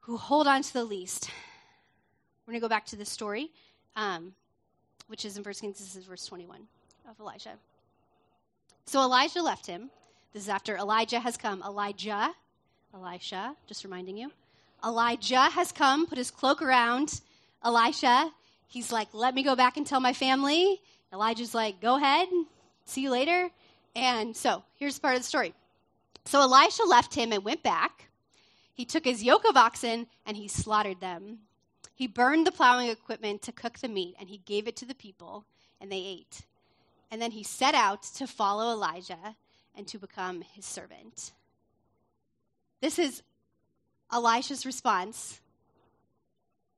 Who 0.00 0.18
hold 0.18 0.46
on 0.46 0.62
to 0.62 0.72
the 0.72 0.84
least. 0.84 1.30
We're 2.46 2.52
going 2.52 2.60
to 2.60 2.64
go 2.64 2.68
back 2.68 2.86
to 2.86 2.96
the 2.96 3.04
story, 3.04 3.50
um, 3.94 4.34
which 5.06 5.24
is 5.24 5.36
in 5.36 5.44
1 5.44 5.54
Kings, 5.54 5.78
this 5.78 5.94
is 5.94 6.04
verse 6.04 6.26
21 6.26 6.60
of 7.08 7.20
Elijah. 7.20 7.52
So 8.86 9.00
Elijah 9.00 9.42
left 9.42 9.66
him. 9.66 9.90
This 10.32 10.42
is 10.42 10.48
after 10.48 10.76
Elijah 10.76 11.20
has 11.20 11.36
come. 11.36 11.62
Elijah, 11.62 12.32
Elisha, 12.94 13.54
just 13.68 13.84
reminding 13.84 14.16
you. 14.16 14.32
Elijah 14.84 15.50
has 15.50 15.70
come, 15.70 16.06
put 16.06 16.18
his 16.18 16.32
cloak 16.32 16.62
around 16.62 17.20
Elisha. 17.64 18.30
He's 18.66 18.90
like, 18.90 19.08
let 19.12 19.34
me 19.34 19.44
go 19.44 19.54
back 19.54 19.76
and 19.76 19.86
tell 19.86 20.00
my 20.00 20.12
family. 20.12 20.80
Elijah's 21.12 21.54
like, 21.54 21.80
go 21.80 21.96
ahead, 21.96 22.26
see 22.86 23.02
you 23.02 23.10
later. 23.10 23.50
And 23.94 24.36
so 24.36 24.64
here's 24.74 24.98
part 24.98 25.14
of 25.14 25.20
the 25.20 25.28
story. 25.28 25.54
So 26.24 26.40
Elisha 26.40 26.82
left 26.84 27.14
him 27.14 27.32
and 27.32 27.44
went 27.44 27.62
back. 27.62 28.08
He 28.74 28.84
took 28.84 29.04
his 29.04 29.22
yoke 29.22 29.44
of 29.48 29.56
oxen 29.56 30.08
and 30.26 30.36
he 30.36 30.48
slaughtered 30.48 31.00
them. 31.00 31.38
He 31.94 32.06
burned 32.06 32.46
the 32.46 32.52
plowing 32.52 32.88
equipment 32.88 33.42
to 33.42 33.52
cook 33.52 33.78
the 33.78 33.88
meat, 33.88 34.16
and 34.18 34.28
he 34.28 34.38
gave 34.38 34.66
it 34.66 34.76
to 34.76 34.86
the 34.86 34.94
people, 34.94 35.44
and 35.80 35.90
they 35.90 35.98
ate. 35.98 36.42
And 37.10 37.20
then 37.20 37.30
he 37.30 37.42
set 37.42 37.74
out 37.74 38.02
to 38.14 38.26
follow 38.26 38.72
Elijah 38.72 39.36
and 39.76 39.86
to 39.88 39.98
become 39.98 40.42
his 40.54 40.64
servant. 40.64 41.32
This 42.80 42.98
is 42.98 43.22
Elisha's 44.12 44.66
response, 44.66 45.40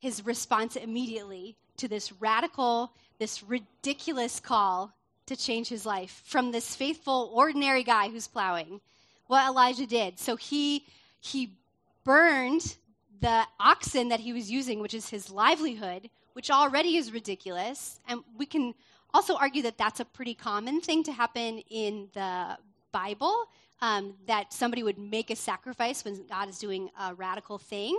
his 0.01 0.25
response 0.27 0.77
immediately 0.77 1.57
to 1.79 1.89
this 1.89 2.13
radical, 2.13 2.93
this 3.19 3.43
ridiculous 3.43 4.41
call 4.41 4.93
to 5.27 5.37
change 5.37 5.69
his 5.69 5.87
life 5.87 6.23
from 6.25 6.53
this 6.53 6.77
faithful, 6.77 7.31
ordinary 7.33 7.83
guy 7.83 8.09
who's 8.09 8.29
plowing. 8.29 8.81
What 9.27 9.47
Elijah 9.47 9.87
did. 9.87 10.19
So 10.19 10.37
he 10.37 10.85
he 11.21 11.57
burned 12.05 12.77
the 13.21 13.45
oxen 13.61 14.09
that 14.09 14.21
he 14.21 14.33
was 14.33 14.51
using, 14.51 14.81
which 14.81 14.95
is 14.95 15.09
his 15.09 15.31
livelihood, 15.31 16.11
which 16.35 16.51
already 16.51 16.97
is 16.97 17.13
ridiculous. 17.13 18.01
And 18.09 18.21
we 18.37 18.47
can 18.47 18.75
also 19.13 19.37
argue 19.37 19.63
that 19.63 19.79
that's 19.79 20.01
a 20.01 20.05
pretty 20.05 20.35
common 20.35 20.81
thing 20.81 21.05
to 21.05 21.13
happen 21.13 21.59
in 21.71 22.09
the 22.13 22.59
Bible. 22.93 23.49
Um, 23.83 24.15
that 24.29 24.53
somebody 24.53 24.83
would 24.83 24.99
make 24.99 25.31
a 25.31 25.37
sacrifice 25.37 26.05
when 26.05 26.27
God 26.27 26.49
is 26.49 26.59
doing 26.59 26.89
a 26.99 27.13
radical 27.13 27.59
thing. 27.59 27.95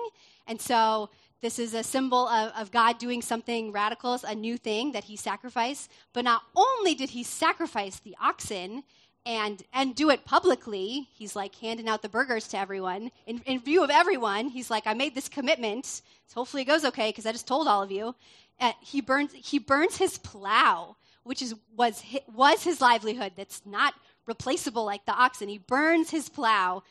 And 0.48 0.60
so 0.60 1.10
this 1.42 1.60
is 1.60 1.76
a 1.76 1.84
symbol 1.84 2.28
of, 2.28 2.54
of, 2.54 2.72
God 2.72 2.98
doing 2.98 3.22
something 3.22 3.72
radical, 3.72 4.20
a 4.28 4.34
new 4.34 4.58
thing 4.58 4.94
that 4.94 5.04
he 5.04 5.16
sacrificed. 5.16 5.92
But 6.12 6.24
not 6.24 6.42
only 6.56 6.96
did 6.96 7.12
he 7.12 7.24
sacrifice 7.24 8.00
the 8.00 8.16
oxen, 8.20 8.84
and 9.26 9.64
and 9.74 9.96
do 9.96 10.10
it 10.10 10.26
publicly. 10.26 11.08
He's 11.14 11.36
like 11.36 11.56
handing 11.56 11.90
out 11.90 12.02
the 12.02 12.10
burgers 12.10 12.48
to 12.50 12.58
everyone 12.58 13.12
in, 13.26 13.42
in 13.46 13.60
view 13.60 13.84
of 13.84 13.90
everyone. 13.90 14.50
He's 14.50 14.70
like, 14.70 14.86
I 14.86 14.94
made 14.94 15.16
this 15.16 15.28
commitment. 15.28 15.86
So 15.86 16.36
hopefully 16.36 16.64
it 16.64 16.66
goes 16.66 16.86
okay 16.86 17.10
because 17.10 17.26
I 17.26 17.32
just 17.32 17.48
told 17.48 17.68
all 17.68 17.82
of 17.82 17.92
you. 17.92 18.16
Uh, 18.60 18.72
he 18.82 19.02
burns 19.02 19.34
he 19.34 19.60
burns 19.60 19.98
his 19.98 20.18
plow, 20.18 20.96
which 21.24 21.42
is 21.42 21.56
was 21.76 22.04
was 22.34 22.64
his 22.64 22.82
livelihood. 22.82 23.34
That's 23.36 23.62
not 23.66 23.96
replaceable 24.26 24.86
like 24.86 25.06
the 25.06 25.14
oxen. 25.14 25.50
He 25.50 25.58
burns 25.58 26.10
his 26.10 26.30
plow 26.30 26.84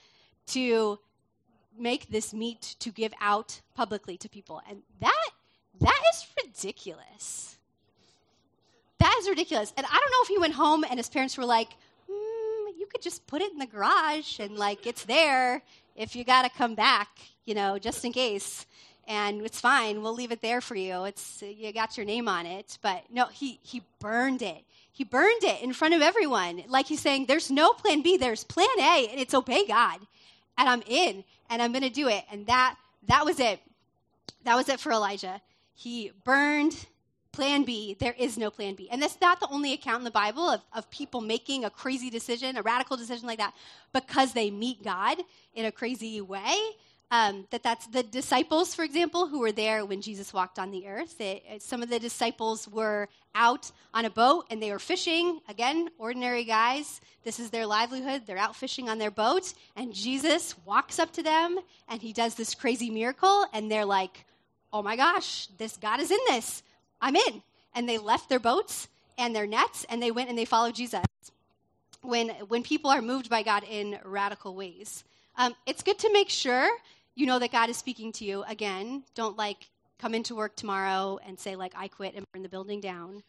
to 0.49 0.99
make 1.79 2.09
this 2.11 2.33
meat 2.33 2.77
to 2.81 2.91
give 2.91 3.13
out 3.21 3.61
publicly 3.75 4.17
to 4.19 4.29
people, 4.29 4.61
and 4.69 4.83
that 5.01 5.31
that 5.81 6.01
is 6.13 6.27
ridiculous. 6.45 7.57
That 9.01 9.17
is 9.21 9.29
ridiculous. 9.29 9.73
And 9.77 9.87
I 9.87 9.91
don't 9.91 10.11
know 10.11 10.23
if 10.23 10.29
he 10.29 10.39
went 10.39 10.55
home 10.55 10.85
and 10.89 10.99
his 10.99 11.09
parents 11.09 11.37
were 11.37 11.45
like, 11.45 11.71
you 12.85 12.91
could 12.91 13.01
just 13.01 13.27
put 13.27 13.41
it 13.41 13.51
in 13.51 13.59
the 13.59 13.67
garage 13.67 14.39
and 14.39 14.59
like 14.59 14.87
it's 14.87 15.07
there 15.07 15.63
if 15.97 16.15
you 16.15 16.23
got 16.23 16.43
to 16.43 16.51
come 16.51 16.75
back, 16.75 17.09
you 17.47 17.55
know, 17.55 17.79
just 17.79 18.05
in 18.05 18.13
case. 18.13 18.67
And 19.09 19.41
it's 19.41 19.59
fine. 19.59 20.03
We'll 20.03 20.13
leave 20.15 20.33
it 20.33 20.43
there 20.43 20.61
for 20.61 20.75
you. 20.75 21.05
It's 21.05 21.43
you 21.43 21.73
got 21.73 21.97
your 21.97 22.05
name 22.05 22.29
on 22.29 22.45
it. 22.45 22.79
But 22.83 23.05
no, 23.11 23.27
he 23.27 23.59
he 23.63 23.83
burned 24.01 24.43
it. 24.43 24.65
He 24.93 25.03
burned 25.03 25.43
it 25.45 25.63
in 25.63 25.73
front 25.73 25.95
of 25.95 26.03
everyone. 26.03 26.63
Like 26.69 26.87
he's 26.87 27.01
saying, 27.01 27.25
there's 27.27 27.51
no 27.51 27.73
plan 27.73 28.03
B, 28.03 28.19
there's 28.19 28.45
plan 28.45 28.69
A, 28.79 29.09
and 29.11 29.19
it's 29.19 29.35
obey 29.35 29.67
God. 29.67 29.99
And 30.59 30.69
I'm 30.69 30.83
in, 30.87 31.25
and 31.49 31.63
I'm 31.63 31.73
gonna 31.73 31.91
do 31.91 32.09
it. 32.09 32.25
And 32.31 32.47
that 32.47 32.77
that 33.09 33.25
was 33.25 33.41
it. 33.41 33.61
That 34.45 34.57
was 34.57 34.69
it 34.69 34.79
for 34.79 34.93
Elijah. 34.93 35.41
He 35.75 36.13
burned 36.25 36.87
plan 37.35 37.65
B, 37.65 37.97
there 37.99 38.15
is 38.17 38.39
no 38.39 38.49
plan 38.51 38.75
B. 38.75 38.89
And 38.91 39.03
that's 39.03 39.21
not 39.21 39.41
the 39.41 39.49
only 39.51 39.73
account 39.73 39.99
in 39.99 40.05
the 40.05 40.11
Bible 40.11 40.49
of, 40.49 40.61
of 40.73 40.89
people 40.91 41.21
making 41.21 41.65
a 41.65 41.71
crazy 41.71 42.09
decision, 42.09 42.57
a 42.57 42.63
radical 42.63 42.97
decision 42.97 43.27
like 43.27 43.39
that, 43.39 43.55
because 43.93 44.33
they 44.33 44.51
meet 44.51 44.85
God 44.85 45.19
in 45.55 45.65
a 45.65 45.73
crazy 45.73 46.21
way. 46.21 46.57
Um, 47.11 47.47
that 47.51 47.63
that's 47.63 47.87
the 47.89 48.03
disciples, 48.03 48.75
for 48.75 48.83
example, 48.83 49.27
who 49.27 49.41
were 49.41 49.53
there 49.53 49.85
when 49.85 50.01
Jesus 50.01 50.33
walked 50.33 50.59
on 50.59 50.71
the 50.71 50.87
earth. 50.87 51.21
It, 51.21 51.61
some 51.61 51.83
of 51.83 51.91
the 51.91 51.99
disciples 51.99 52.69
were 52.69 53.09
out 53.35 53.71
on 53.93 54.05
a 54.05 54.11
boat 54.11 54.47
and 54.51 54.63
they 54.63 54.71
were 54.71 54.79
fishing. 54.79 55.41
Again, 55.49 55.91
ordinary 55.99 56.45
guys. 56.45 57.01
This 57.25 57.39
is 57.41 57.51
their 57.51 57.67
livelihood. 57.67 58.23
They're 58.27 58.39
out 58.39 58.57
fishing 58.57 58.89
on 58.89 58.99
their 58.99 59.11
boat, 59.11 59.55
and 59.77 59.93
Jesus 59.93 60.55
walks 60.65 60.99
up 60.99 61.13
to 61.13 61.23
them 61.23 61.59
and 61.89 62.01
he 62.01 62.13
does 62.13 62.35
this 62.35 62.55
crazy 62.55 62.91
miracle, 62.91 63.45
and 63.53 63.71
they're 63.71 63.85
like, 63.85 64.25
"Oh 64.73 64.83
my 64.83 64.97
gosh, 64.97 65.49
this 65.59 65.77
God 65.77 66.01
is 66.01 66.11
in 66.11 66.21
this." 66.29 66.63
I'm 67.05 67.17
in. 67.17 67.43
And 67.75 67.87
they 67.87 67.99
left 67.99 68.31
their 68.31 68.41
boats 68.41 68.89
and 69.19 69.37
their 69.37 69.47
nets, 69.47 69.85
and 69.91 70.03
they 70.03 70.11
went 70.11 70.31
and 70.31 70.39
they 70.39 70.47
followed 70.47 70.75
Jesus. 70.75 71.05
When, 72.01 72.31
when 72.49 72.63
people 72.63 72.91
are 72.91 73.03
moved 73.03 73.29
by 73.29 73.43
God 73.43 73.63
in 73.71 73.99
radical 74.05 74.55
ways, 74.55 75.05
um, 75.37 75.55
it's 75.67 75.83
good 75.83 75.99
to 76.01 76.13
make 76.13 76.31
sure 76.31 76.69
you 77.15 77.27
know 77.27 77.39
that 77.39 77.53
God 77.53 77.69
is 77.69 77.77
speaking 77.77 78.11
to 78.13 78.25
you. 78.25 78.43
Again, 78.49 79.05
don't 79.15 79.37
like 79.37 79.69
come 79.99 80.15
into 80.15 80.35
work 80.35 80.57
tomorrow 80.57 81.19
and 81.27 81.39
say 81.39 81.57
like 81.57 81.73
I 81.77 81.89
quit 81.89 82.15
and 82.15 82.25
burn 82.33 82.43
the 82.43 82.49
building 82.49 82.81
down. 82.81 83.23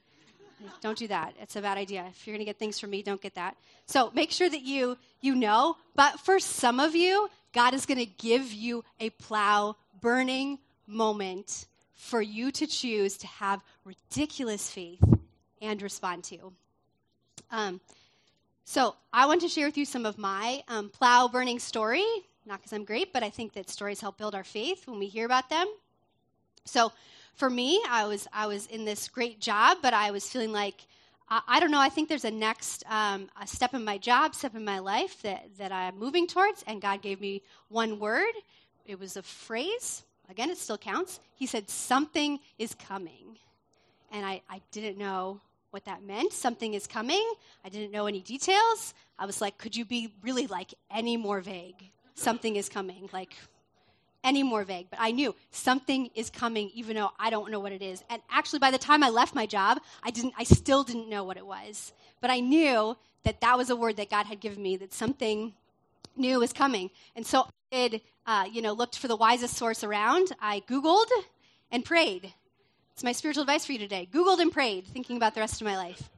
Don't 0.82 0.98
do 0.98 1.08
that. 1.08 1.34
It's 1.42 1.56
a 1.56 1.62
bad 1.62 1.78
idea. 1.78 2.06
If 2.10 2.26
you're 2.26 2.34
going 2.34 2.46
to 2.46 2.50
get 2.50 2.58
things 2.58 2.80
from 2.80 2.90
me, 2.90 3.04
don't 3.04 3.22
get 3.22 3.36
that. 3.36 3.58
So 3.88 4.10
make 4.16 4.32
sure 4.32 4.50
that 4.50 4.62
you 4.62 4.98
you 5.22 5.36
know. 5.36 5.76
But 5.96 6.20
for 6.22 6.40
some 6.40 6.80
of 6.80 6.96
you, 6.96 7.30
God 7.54 7.74
is 7.74 7.86
going 7.86 8.00
to 8.00 8.06
give 8.06 8.54
you 8.54 8.84
a 9.00 9.10
plow 9.12 9.76
burning 10.02 10.60
moment 10.88 11.66
for 11.96 12.22
you 12.22 12.52
to 12.52 12.68
choose 12.68 13.18
to 13.18 13.28
have 13.28 13.64
ridiculous 13.84 14.70
faith 14.70 15.04
and 15.62 15.82
respond 15.82 16.24
to. 16.26 16.54
Um, 17.52 17.80
so 18.66 18.96
I 19.14 19.28
want 19.28 19.42
to 19.42 19.48
share 19.48 19.68
with 19.68 19.78
you 19.78 19.86
some 19.86 20.06
of 20.06 20.18
my 20.18 20.64
um, 20.68 20.90
plow 20.90 21.28
burning 21.28 21.60
story. 21.60 22.06
Not 22.46 22.60
because 22.60 22.74
I'm 22.74 22.86
great, 22.86 23.12
but 23.14 23.24
I 23.24 23.30
think 23.30 23.54
that 23.54 23.70
stories 23.70 24.02
help 24.02 24.18
build 24.18 24.36
our 24.36 24.44
faith 24.44 24.88
when 24.88 25.00
we 25.00 25.08
hear 25.08 25.26
about 25.26 25.50
them. 25.50 25.68
So 26.66 26.92
for 27.36 27.50
me, 27.50 27.82
I 27.90 28.06
was 28.06 28.28
I 28.34 28.48
was 28.48 28.68
in 28.68 28.86
this 28.86 29.08
great 29.08 29.40
job, 29.40 29.78
but 29.82 29.94
I 29.94 30.12
was 30.12 30.28
feeling 30.28 30.52
like 30.52 30.86
I, 31.30 31.42
I 31.48 31.60
don't 31.60 31.72
know. 31.72 31.80
I 31.80 31.90
think 31.90 32.10
there's 32.10 32.26
a 32.26 32.32
next 32.32 32.84
um, 32.90 33.30
a 33.42 33.48
step 33.48 33.74
in 33.74 33.84
my 33.84 33.98
job, 33.98 34.36
step 34.36 34.56
in 34.56 34.66
my 34.66 34.80
life 34.80 35.22
that 35.24 35.46
that 35.58 35.72
I'm 35.72 35.98
moving 35.98 36.28
towards, 36.28 36.64
and 36.68 36.82
God 36.82 37.02
gave 37.02 37.20
me 37.22 37.42
one 37.70 38.00
word. 38.00 38.34
It 38.86 39.00
was 39.00 39.18
a 39.18 39.24
phrase. 39.24 40.04
Again, 40.30 40.50
it 40.50 40.58
still 40.58 40.78
counts. 40.78 41.20
He 41.36 41.46
said, 41.46 41.70
"Something 41.70 42.40
is 42.58 42.76
coming," 42.76 43.38
and 44.12 44.26
I, 44.26 44.42
I 44.50 44.62
didn't 44.72 44.98
know 44.98 45.40
what 45.72 45.86
that 45.86 46.04
meant. 46.04 46.34
Something 46.34 46.74
is 46.74 46.88
coming. 46.88 47.34
I 47.64 47.70
didn't 47.70 47.92
know 47.92 48.08
any 48.08 48.22
details. 48.22 48.94
I 49.20 49.26
was 49.26 49.42
like, 49.42 49.58
"Could 49.58 49.76
you 49.76 49.86
be 49.86 50.14
really 50.22 50.48
like 50.48 50.74
any 50.90 51.18
more 51.18 51.42
vague?" 51.42 51.92
Something 52.16 52.56
is 52.56 52.70
coming. 52.70 53.10
Like 53.12 53.36
any 54.26 54.42
more 54.42 54.64
vague, 54.64 54.88
but 54.90 55.00
I 55.00 55.12
knew 55.12 55.36
something 55.52 56.10
is 56.16 56.30
coming, 56.30 56.72
even 56.74 56.96
though 56.96 57.12
I 57.20 57.30
don't 57.30 57.52
know 57.52 57.60
what 57.60 57.72
it 57.72 57.84
is. 57.84 58.04
And 58.10 58.22
actually, 58.30 58.60
by 58.60 58.72
the 58.72 58.78
time 58.80 59.04
I 59.04 59.10
left 59.10 59.36
my 59.36 59.46
job, 59.46 59.80
I 60.04 60.10
didn't. 60.10 60.34
I 60.38 60.44
still 60.44 60.84
didn't 60.84 61.08
know 61.08 61.24
what 61.24 61.38
it 61.38 61.46
was, 61.46 61.94
but 62.22 62.32
I 62.32 62.40
knew 62.40 62.98
that 63.24 63.40
that 63.42 63.58
was 63.58 63.70
a 63.70 63.76
word 63.76 63.98
that 63.98 64.10
God 64.10 64.26
had 64.26 64.40
given 64.40 64.62
me. 64.64 64.78
That 64.78 64.94
something 64.94 65.54
new 66.18 66.42
is 66.42 66.52
coming, 66.52 66.90
and 67.16 67.26
so 67.26 67.48
Uh, 68.26 68.46
you 68.50 68.62
know, 68.62 68.72
looked 68.72 68.98
for 68.98 69.10
the 69.10 69.18
wisest 69.18 69.56
source 69.58 69.84
around. 69.84 70.32
I 70.40 70.62
Googled 70.62 71.10
and 71.72 71.84
prayed. 71.84 72.34
It's 72.94 73.04
my 73.04 73.12
spiritual 73.12 73.42
advice 73.42 73.66
for 73.66 73.74
you 73.74 73.80
today. 73.80 74.08
Googled 74.14 74.40
and 74.40 74.50
prayed, 74.50 74.88
thinking 74.88 75.18
about 75.18 75.34
the 75.34 75.42
rest 75.42 75.60
of 75.60 75.66
my 75.66 75.76
life. 75.76 76.10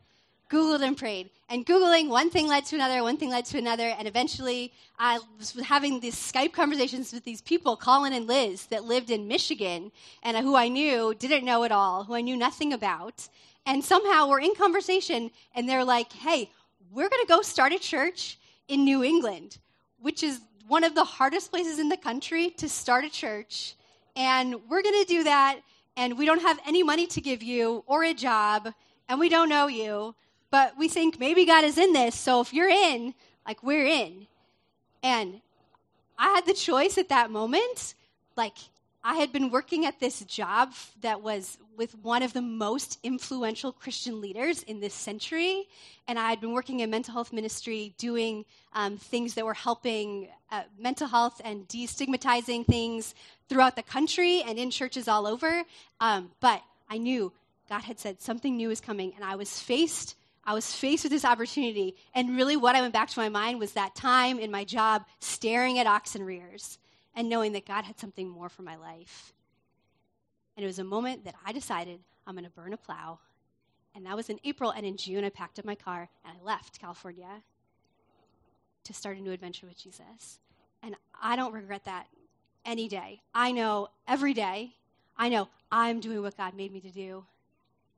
Googled 0.51 0.83
and 0.83 0.95
prayed. 0.95 1.31
And 1.49 1.65
Googling, 1.65 2.09
one 2.09 2.29
thing 2.29 2.47
led 2.47 2.65
to 2.65 2.75
another, 2.75 3.01
one 3.01 3.17
thing 3.17 3.31
led 3.31 3.45
to 3.45 3.57
another, 3.57 3.87
and 3.87 4.07
eventually 4.07 4.71
I 4.99 5.19
was 5.39 5.53
having 5.61 5.99
these 5.99 6.13
Skype 6.13 6.53
conversations 6.53 7.11
with 7.11 7.23
these 7.23 7.41
people, 7.41 7.75
Colin 7.75 8.13
and 8.13 8.27
Liz, 8.27 8.67
that 8.67 8.83
lived 8.83 9.09
in 9.09 9.27
Michigan, 9.27 9.91
and 10.21 10.37
who 10.37 10.55
I 10.55 10.67
knew 10.67 11.15
didn't 11.15 11.43
know 11.43 11.63
it 11.63 11.71
all, 11.71 12.03
who 12.03 12.13
I 12.13 12.21
knew 12.21 12.37
nothing 12.37 12.71
about. 12.71 13.27
And 13.65 13.83
somehow 13.83 14.29
we're 14.29 14.41
in 14.41 14.53
conversation, 14.53 15.31
and 15.55 15.67
they're 15.67 15.83
like, 15.83 16.13
hey, 16.13 16.51
we're 16.91 17.09
going 17.09 17.25
to 17.25 17.27
go 17.27 17.41
start 17.41 17.73
a 17.73 17.79
church 17.79 18.37
in 18.67 18.83
New 18.83 19.03
England, 19.03 19.57
which 19.99 20.21
is 20.21 20.39
one 20.67 20.83
of 20.83 20.95
the 20.95 21.03
hardest 21.03 21.51
places 21.51 21.79
in 21.79 21.89
the 21.89 21.97
country 21.97 22.49
to 22.51 22.67
start 22.69 23.05
a 23.05 23.09
church. 23.09 23.75
And 24.15 24.55
we're 24.69 24.81
going 24.81 25.01
to 25.03 25.07
do 25.07 25.23
that, 25.23 25.59
and 25.95 26.17
we 26.17 26.25
don't 26.25 26.41
have 26.41 26.59
any 26.65 26.83
money 26.83 27.07
to 27.07 27.21
give 27.21 27.43
you 27.43 27.83
or 27.87 28.03
a 28.03 28.13
job, 28.13 28.73
and 29.07 29.19
we 29.19 29.29
don't 29.29 29.49
know 29.49 29.67
you 29.67 30.15
but 30.49 30.77
we 30.77 30.87
think 30.87 31.19
maybe 31.19 31.45
God 31.45 31.63
is 31.63 31.77
in 31.77 31.93
this, 31.93 32.15
so 32.15 32.41
if 32.41 32.53
you're 32.53 32.69
in, 32.69 33.13
like 33.45 33.63
we're 33.63 33.85
in. 33.85 34.27
And 35.03 35.41
I 36.17 36.29
had 36.29 36.45
the 36.45 36.53
choice 36.53 36.97
at 36.97 37.09
that 37.09 37.31
moment. 37.31 37.95
Like, 38.35 38.55
I 39.07 39.15
had 39.15 39.31
been 39.31 39.51
working 39.51 39.85
at 39.85 40.01
this 40.01 40.19
job 40.25 40.73
that 40.99 41.21
was 41.21 41.57
with 41.77 41.95
one 42.03 42.23
of 42.23 42.33
the 42.33 42.41
most 42.41 42.99
influential 43.03 43.71
Christian 43.71 44.19
leaders 44.19 44.63
in 44.63 44.81
this 44.81 44.93
century. 44.93 45.63
And 46.09 46.19
I 46.19 46.29
had 46.29 46.41
been 46.41 46.51
working 46.51 46.81
in 46.81 46.89
mental 46.89 47.13
health 47.13 47.31
ministry, 47.31 47.93
doing 47.97 48.43
um, 48.73 48.97
things 48.97 49.35
that 49.35 49.45
were 49.45 49.53
helping 49.53 50.27
uh, 50.51 50.63
mental 50.77 51.07
health 51.07 51.39
and 51.45 51.65
destigmatizing 51.69 52.65
things 52.65 53.15
throughout 53.47 53.77
the 53.77 53.81
country 53.81 54.43
and 54.45 54.59
in 54.59 54.71
churches 54.71 55.07
all 55.07 55.25
over. 55.25 55.63
Um, 56.01 56.29
but 56.41 56.61
I 56.89 56.97
knew 56.97 57.31
God 57.69 57.83
had 57.83 58.01
said 58.01 58.21
something 58.21 58.57
new 58.57 58.71
is 58.71 58.81
coming, 58.81 59.13
and 59.15 59.23
I 59.23 59.37
was 59.37 59.57
faced 59.57 60.15
I 60.43 60.53
was 60.53 60.73
faced 60.73 61.03
with 61.03 61.11
this 61.11 61.25
opportunity. 61.25 61.95
And 62.13 62.35
really, 62.35 62.55
what 62.55 62.75
I 62.75 62.81
went 62.81 62.93
back 62.93 63.09
to 63.09 63.19
my 63.19 63.27
mind 63.27 63.59
was 63.59 63.73
that 63.73 63.95
time 63.95 64.37
in 64.37 64.49
my 64.49 64.63
job 64.65 65.05
staring 65.19 65.79
at 65.79 65.87
oxen 65.87 66.23
rears 66.23 66.77
and 67.17 67.27
knowing 67.27 67.53
that 67.53 67.65
God 67.65 67.83
had 67.83 67.99
something 67.99 68.29
more 68.29 68.47
for 68.47 68.61
my 68.61 68.75
life. 68.75 69.33
And 70.55 70.63
it 70.63 70.67
was 70.67 70.77
a 70.77 70.83
moment 70.83 71.25
that 71.25 71.33
I 71.43 71.51
decided 71.51 71.99
I'm 72.25 72.35
going 72.35 72.45
to 72.45 72.51
burn 72.51 72.73
a 72.73 72.77
plow. 72.77 73.17
And 73.95 74.05
that 74.05 74.15
was 74.15 74.29
in 74.29 74.39
April. 74.43 74.69
And 74.69 74.85
in 74.85 74.97
June, 74.97 75.25
I 75.25 75.29
packed 75.29 75.57
up 75.57 75.65
my 75.65 75.73
car 75.73 76.07
and 76.23 76.37
I 76.39 76.45
left 76.45 76.79
California 76.79 77.41
to 78.83 78.93
start 78.93 79.17
a 79.17 79.19
new 79.19 79.31
adventure 79.31 79.65
with 79.65 79.77
Jesus. 79.77 80.39
And 80.83 80.95
I 81.19 81.35
don't 81.35 81.53
regret 81.53 81.85
that 81.85 82.05
any 82.63 82.87
day. 82.87 83.21
I 83.33 83.51
know 83.51 83.89
every 84.07 84.35
day, 84.35 84.75
I 85.17 85.29
know 85.29 85.49
I'm 85.71 85.99
doing 85.99 86.21
what 86.21 86.37
God 86.37 86.53
made 86.53 86.71
me 86.71 86.81
to 86.81 86.91
do. 86.91 87.25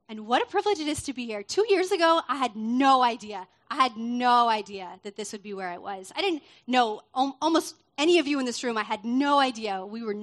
And 0.07 0.27
what 0.27 0.41
a 0.41 0.45
privilege 0.45 0.79
it 0.79 0.87
is 0.87 1.03
to 1.03 1.13
be 1.13 1.25
here. 1.25 1.43
Two 1.43 1.65
years 1.69 1.91
ago, 1.91 2.21
I 2.29 2.37
had 2.37 2.55
no 2.55 3.03
idea. 3.03 3.47
I 3.69 3.75
had 3.75 3.97
no 3.97 4.47
idea 4.47 4.89
that 5.03 5.17
this 5.17 5.33
would 5.33 5.43
be 5.43 5.53
where 5.53 5.67
I 5.67 5.77
was. 5.77 6.11
I 6.15 6.21
didn't 6.21 6.41
know 6.65 7.01
almost 7.13 7.75
any 7.99 8.17
of 8.17 8.27
you 8.27 8.39
in 8.39 8.45
this 8.45 8.63
room. 8.63 8.77
I 8.77 8.83
had 8.83 9.05
no 9.05 9.39
idea 9.39 9.85
we 9.85 10.01
were. 10.01 10.15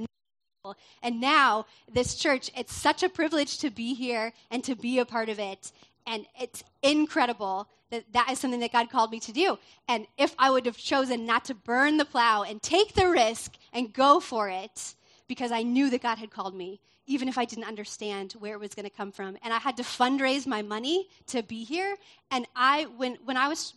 And 1.03 1.21
now, 1.21 1.67
this 1.93 2.17
church, 2.17 2.51
it's 2.57 2.75
such 2.75 3.05
a 3.05 3.09
privilege 3.09 3.59
to 3.59 3.71
be 3.71 3.95
here 3.95 4.33
and 4.51 4.65
to 4.65 4.75
be 4.75 4.99
a 4.99 5.05
part 5.05 5.29
of 5.29 5.39
it. 5.39 5.71
And 6.09 6.27
it's 6.41 6.65
incredible 6.83 7.69
that 7.91 8.13
that 8.13 8.31
is 8.31 8.41
something 8.41 8.61
that 8.61 8.73
God 8.73 8.91
called 8.91 9.13
me 9.13 9.21
to 9.21 9.33
do. 9.33 9.59
And 9.87 10.07
if 10.19 10.35
I 10.39 10.51
would 10.51 10.67
have 10.67 10.77
chosen 10.77 11.25
not 11.25 11.45
to 11.45 11.55
burn 11.55 11.99
the 11.99 12.05
plow 12.05 12.43
and 12.43 12.61
take 12.61 12.95
the 12.95 13.09
risk 13.09 13.55
and 13.73 13.93
go 13.93 14.19
for 14.19 14.49
it, 14.49 14.95
because 15.29 15.53
I 15.53 15.63
knew 15.63 15.91
that 15.91 16.03
God 16.03 16.19
had 16.19 16.31
called 16.31 16.55
me, 16.55 16.81
even 17.07 17.29
if 17.29 17.39
I 17.39 17.45
didn't 17.45 17.65
understand 17.65 18.33
where 18.39 18.55
it 18.55 18.61
was 18.61 18.75
going 18.75 18.89
to 18.89 18.97
come 18.97 19.13
from. 19.13 19.37
And 19.43 19.53
I 19.55 19.59
had 19.59 19.77
to 19.77 19.85
fundraise 19.85 20.47
my 20.47 20.63
money 20.63 21.09
to 21.29 21.43
be 21.43 21.63
here. 21.63 21.97
And 22.31 22.47
I, 22.57 22.87
when, 22.97 23.19
when 23.25 23.37
I 23.37 23.47
was 23.47 23.75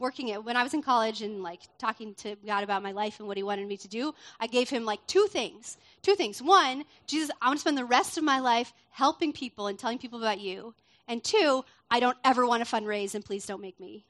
working 0.00 0.28
it, 0.28 0.44
when 0.44 0.56
I 0.56 0.64
was 0.64 0.74
in 0.74 0.82
college 0.82 1.22
and 1.22 1.42
like 1.42 1.60
talking 1.78 2.14
to 2.16 2.34
God 2.44 2.64
about 2.64 2.82
my 2.82 2.92
life 2.92 3.20
and 3.20 3.28
what 3.28 3.36
He 3.36 3.42
wanted 3.42 3.68
me 3.68 3.76
to 3.76 3.88
do, 3.88 4.14
I 4.40 4.46
gave 4.46 4.68
Him 4.68 4.84
like 4.84 5.06
two 5.06 5.26
things. 5.30 5.76
Two 6.02 6.14
things. 6.14 6.42
One, 6.42 6.84
Jesus, 7.06 7.30
I 7.40 7.46
want 7.46 7.58
to 7.58 7.60
spend 7.60 7.78
the 7.78 7.84
rest 7.84 8.18
of 8.18 8.24
my 8.24 8.40
life 8.40 8.72
helping 8.90 9.32
people 9.32 9.68
and 9.68 9.78
telling 9.78 9.98
people 9.98 10.18
about 10.18 10.40
you. 10.40 10.74
And 11.06 11.22
two, 11.22 11.64
I 11.90 12.00
don't 12.00 12.16
ever 12.24 12.46
want 12.46 12.64
to 12.64 12.74
fundraise 12.74 13.14
and 13.14 13.24
please 13.24 13.46
don't 13.46 13.60
make 13.60 13.78
me. 13.78 14.04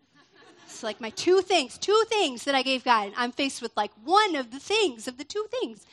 It's 0.64 0.84
like 0.84 1.00
my 1.00 1.10
two 1.10 1.40
things, 1.40 1.78
two 1.78 2.04
things 2.08 2.44
that 2.44 2.54
I 2.54 2.62
gave 2.62 2.84
God. 2.84 3.06
And 3.06 3.14
I'm 3.16 3.32
faced 3.32 3.60
with 3.60 3.72
like 3.76 3.90
one 4.04 4.36
of 4.36 4.52
the 4.52 4.60
things 4.60 5.08
of 5.08 5.18
the 5.18 5.24
two 5.24 5.46
things 5.50 5.84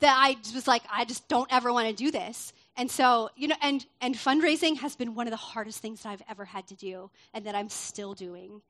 that 0.00 0.14
I 0.18 0.36
was 0.52 0.66
like, 0.66 0.82
I 0.92 1.04
just 1.04 1.28
don't 1.28 1.52
ever 1.52 1.72
want 1.72 1.88
to 1.88 1.94
do 1.94 2.10
this. 2.10 2.52
And 2.76 2.90
so, 2.90 3.30
you 3.36 3.46
know, 3.46 3.54
and, 3.62 3.86
and 4.00 4.16
fundraising 4.16 4.78
has 4.78 4.96
been 4.96 5.14
one 5.14 5.28
of 5.28 5.30
the 5.30 5.36
hardest 5.36 5.78
things 5.78 6.02
that 6.02 6.08
I've 6.08 6.22
ever 6.28 6.44
had 6.44 6.66
to 6.68 6.74
do 6.74 7.10
and 7.32 7.46
that 7.46 7.54
I'm 7.54 7.68
still 7.68 8.14
doing. 8.14 8.60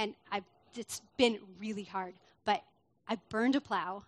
And 0.00 0.14
I've, 0.32 0.44
it's 0.74 1.02
been 1.18 1.38
really 1.58 1.84
hard. 1.84 2.14
But 2.46 2.62
I 3.06 3.18
burned 3.28 3.54
a 3.54 3.60
plow 3.60 4.02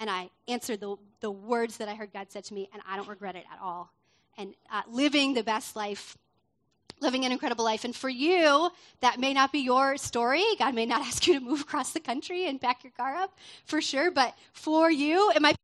and 0.00 0.10
I 0.10 0.30
answered 0.48 0.80
the, 0.80 0.96
the 1.20 1.30
words 1.30 1.76
that 1.76 1.88
I 1.88 1.94
heard 1.94 2.12
God 2.12 2.26
said 2.28 2.44
to 2.44 2.54
me, 2.54 2.68
and 2.72 2.82
I 2.86 2.96
don't 2.96 3.08
regret 3.08 3.36
it 3.36 3.44
at 3.50 3.58
all. 3.62 3.90
And 4.36 4.52
uh, 4.70 4.82
living 4.90 5.32
the 5.32 5.44
best 5.44 5.76
life, 5.76 6.18
living 7.00 7.24
an 7.24 7.32
incredible 7.32 7.64
life. 7.64 7.84
And 7.84 7.94
for 7.94 8.10
you, 8.10 8.68
that 9.00 9.18
may 9.20 9.32
not 9.32 9.52
be 9.52 9.60
your 9.60 9.96
story. 9.96 10.44
God 10.58 10.74
may 10.74 10.86
not 10.86 11.00
ask 11.06 11.26
you 11.26 11.38
to 11.38 11.40
move 11.40 11.60
across 11.62 11.92
the 11.92 12.00
country 12.00 12.48
and 12.48 12.60
pack 12.60 12.82
your 12.84 12.92
car 12.96 13.14
up, 13.14 13.38
for 13.64 13.80
sure. 13.80 14.10
But 14.10 14.34
for 14.52 14.90
you, 14.90 15.30
it 15.34 15.40
might 15.40 15.56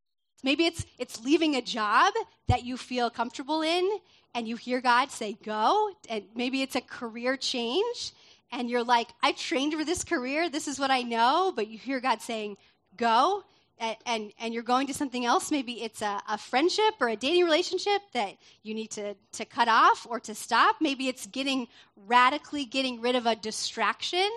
Maybe 0.43 0.65
it's, 0.65 0.85
it's 0.99 1.23
leaving 1.23 1.55
a 1.55 1.61
job 1.61 2.13
that 2.49 2.65
you 2.65 2.75
feel 2.75 3.09
comfortable 3.09 3.61
in 3.61 3.89
and 4.35 4.45
you 4.45 4.57
hear 4.57 4.81
God 4.81 5.09
say, 5.09 5.37
go. 5.43 5.91
And 6.09 6.25
maybe 6.35 6.61
it's 6.61 6.75
a 6.75 6.81
career 6.81 7.37
change 7.37 8.11
and 8.53 8.69
you're 8.69 8.83
like, 8.83 9.09
I 9.21 9.31
trained 9.31 9.73
for 9.73 9.83
this 9.83 10.03
career. 10.03 10.47
This 10.47 10.67
is 10.67 10.79
what 10.79 10.91
I 10.91 11.01
know. 11.01 11.51
But 11.53 11.67
you 11.67 11.77
hear 11.77 11.99
God 11.99 12.21
saying, 12.21 12.57
go. 12.95 13.43
And, 13.79 13.97
and, 14.05 14.33
and, 14.39 14.53
you're 14.53 14.61
going 14.61 14.85
to 14.87 14.93
something 14.93 15.25
else. 15.25 15.49
Maybe 15.49 15.81
it's 15.81 16.03
a, 16.03 16.21
a, 16.29 16.37
friendship 16.37 16.93
or 17.01 17.09
a 17.09 17.15
dating 17.15 17.43
relationship 17.43 18.01
that 18.13 18.35
you 18.61 18.75
need 18.75 18.91
to, 18.91 19.15
to 19.33 19.45
cut 19.45 19.67
off 19.67 20.05
or 20.07 20.19
to 20.21 20.35
stop. 20.35 20.75
Maybe 20.79 21.07
it's 21.07 21.25
getting 21.25 21.67
radically 22.05 22.65
getting 22.65 23.01
rid 23.01 23.15
of 23.15 23.25
a 23.25 23.35
distraction 23.35 24.29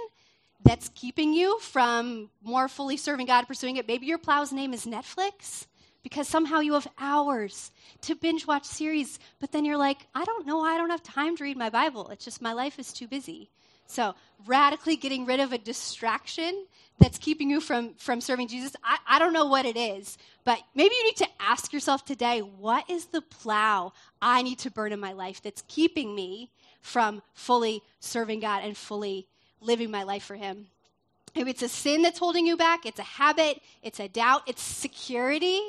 that's 0.64 0.88
keeping 0.94 1.34
you 1.34 1.58
from 1.60 2.30
more 2.42 2.66
fully 2.66 2.96
serving 2.96 3.26
God, 3.26 3.46
pursuing 3.46 3.76
it. 3.76 3.86
Maybe 3.86 4.06
your 4.06 4.18
plow's 4.18 4.52
name 4.52 4.72
is 4.72 4.86
Netflix 4.86 5.66
because 6.02 6.26
somehow 6.26 6.60
you 6.60 6.72
have 6.72 6.88
hours 6.98 7.70
to 8.00 8.14
binge 8.14 8.46
watch 8.46 8.64
series, 8.64 9.18
but 9.38 9.52
then 9.52 9.66
you're 9.66 9.76
like, 9.76 10.06
I 10.14 10.24
don't 10.24 10.46
know, 10.46 10.62
I 10.62 10.78
don't 10.78 10.90
have 10.90 11.02
time 11.02 11.36
to 11.36 11.44
read 11.44 11.58
my 11.58 11.68
Bible. 11.68 12.08
It's 12.08 12.24
just 12.24 12.40
my 12.40 12.54
life 12.54 12.78
is 12.78 12.92
too 12.92 13.06
busy. 13.06 13.50
So, 13.86 14.14
radically 14.46 14.96
getting 14.96 15.26
rid 15.26 15.40
of 15.40 15.52
a 15.52 15.58
distraction 15.58 16.66
that's 16.98 17.18
keeping 17.18 17.50
you 17.50 17.60
from, 17.60 17.94
from 17.94 18.20
serving 18.20 18.48
Jesus, 18.48 18.74
I, 18.82 18.98
I 19.06 19.18
don't 19.18 19.32
know 19.32 19.46
what 19.46 19.66
it 19.66 19.76
is, 19.76 20.16
but 20.44 20.60
maybe 20.74 20.94
you 20.94 21.04
need 21.04 21.16
to 21.16 21.28
ask 21.40 21.72
yourself 21.72 22.04
today 22.04 22.40
what 22.40 22.88
is 22.88 23.06
the 23.06 23.22
plow 23.22 23.92
I 24.20 24.42
need 24.42 24.58
to 24.60 24.70
burn 24.70 24.92
in 24.92 25.00
my 25.00 25.12
life 25.12 25.42
that's 25.42 25.62
keeping 25.68 26.14
me 26.14 26.50
from 26.80 27.22
fully 27.34 27.82
serving 28.00 28.40
God 28.40 28.64
and 28.64 28.76
fully 28.76 29.26
living 29.60 29.90
my 29.90 30.04
life 30.04 30.24
for 30.24 30.36
Him? 30.36 30.66
Maybe 31.34 31.50
it's 31.50 31.62
a 31.62 31.68
sin 31.68 32.00
that's 32.00 32.18
holding 32.18 32.46
you 32.46 32.56
back, 32.56 32.86
it's 32.86 32.98
a 32.98 33.02
habit, 33.02 33.60
it's 33.82 34.00
a 34.00 34.08
doubt, 34.08 34.42
it's 34.46 34.62
security. 34.62 35.60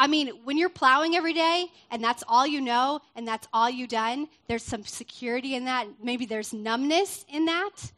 I 0.00 0.06
mean, 0.06 0.28
when 0.44 0.56
you're 0.56 0.70
plowing 0.70 1.14
every 1.14 1.34
day 1.34 1.66
and 1.90 2.02
that's 2.02 2.24
all 2.26 2.46
you 2.46 2.62
know 2.62 3.00
and 3.14 3.28
that's 3.28 3.46
all 3.52 3.68
you've 3.68 3.90
done, 3.90 4.28
there's 4.48 4.62
some 4.62 4.82
security 4.82 5.54
in 5.56 5.66
that. 5.66 5.88
Maybe 6.02 6.24
there's 6.24 6.54
numbness 6.54 7.26
in 7.28 7.44
that, 7.44 7.92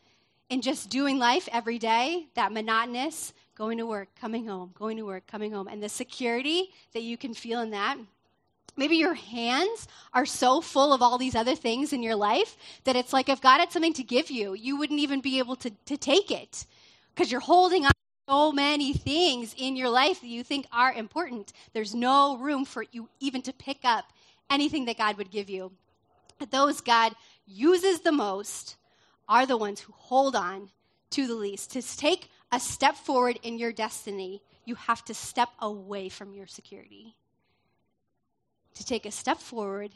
in 0.50 0.62
just 0.62 0.90
doing 0.90 1.20
life 1.20 1.48
every 1.52 1.78
day, 1.78 2.26
that 2.34 2.50
monotonous, 2.50 3.32
going 3.54 3.78
to 3.78 3.86
work, 3.86 4.08
coming 4.20 4.44
home, 4.48 4.72
going 4.76 4.96
to 4.96 5.04
work, 5.04 5.28
coming 5.28 5.52
home, 5.52 5.68
and 5.68 5.80
the 5.80 5.88
security 5.88 6.70
that 6.92 7.04
you 7.04 7.16
can 7.16 7.34
feel 7.34 7.60
in 7.60 7.70
that. 7.70 7.96
Maybe 8.76 8.96
your 8.96 9.14
hands 9.14 9.86
are 10.12 10.26
so 10.26 10.60
full 10.60 10.92
of 10.92 11.02
all 11.02 11.18
these 11.18 11.36
other 11.36 11.54
things 11.54 11.92
in 11.92 12.02
your 12.02 12.16
life 12.16 12.56
that 12.82 12.96
it's 12.96 13.12
like 13.12 13.28
if 13.28 13.40
God 13.40 13.60
had 13.60 13.70
something 13.70 13.94
to 13.94 14.02
give 14.02 14.28
you, 14.28 14.54
you 14.54 14.76
wouldn't 14.76 14.98
even 14.98 15.20
be 15.20 15.38
able 15.38 15.54
to, 15.54 15.70
to 15.86 15.96
take 15.96 16.32
it 16.32 16.66
because 17.14 17.30
you're 17.30 17.40
holding 17.40 17.86
on 17.86 17.92
so 18.32 18.50
many 18.50 18.94
things 18.94 19.54
in 19.58 19.76
your 19.76 19.90
life 19.90 20.22
that 20.22 20.26
you 20.26 20.42
think 20.42 20.66
are 20.72 20.90
important. 20.90 21.52
There's 21.74 21.94
no 21.94 22.38
room 22.38 22.64
for 22.64 22.82
you 22.90 23.10
even 23.20 23.42
to 23.42 23.52
pick 23.52 23.80
up 23.84 24.06
anything 24.48 24.86
that 24.86 24.96
God 24.96 25.18
would 25.18 25.30
give 25.30 25.50
you. 25.50 25.70
Those 26.50 26.80
God 26.80 27.12
uses 27.46 28.00
the 28.00 28.10
most 28.10 28.76
are 29.28 29.44
the 29.44 29.58
ones 29.58 29.80
who 29.80 29.92
hold 29.92 30.34
on 30.34 30.70
to 31.10 31.26
the 31.26 31.34
least. 31.34 31.72
To 31.72 31.82
take 31.82 32.30
a 32.50 32.58
step 32.58 32.96
forward 32.96 33.38
in 33.42 33.58
your 33.58 33.70
destiny, 33.70 34.40
you 34.64 34.76
have 34.76 35.04
to 35.04 35.12
step 35.12 35.50
away 35.60 36.08
from 36.08 36.32
your 36.32 36.46
security. 36.46 37.14
To 38.76 38.86
take 38.86 39.04
a 39.04 39.10
step 39.10 39.40
forward 39.40 39.90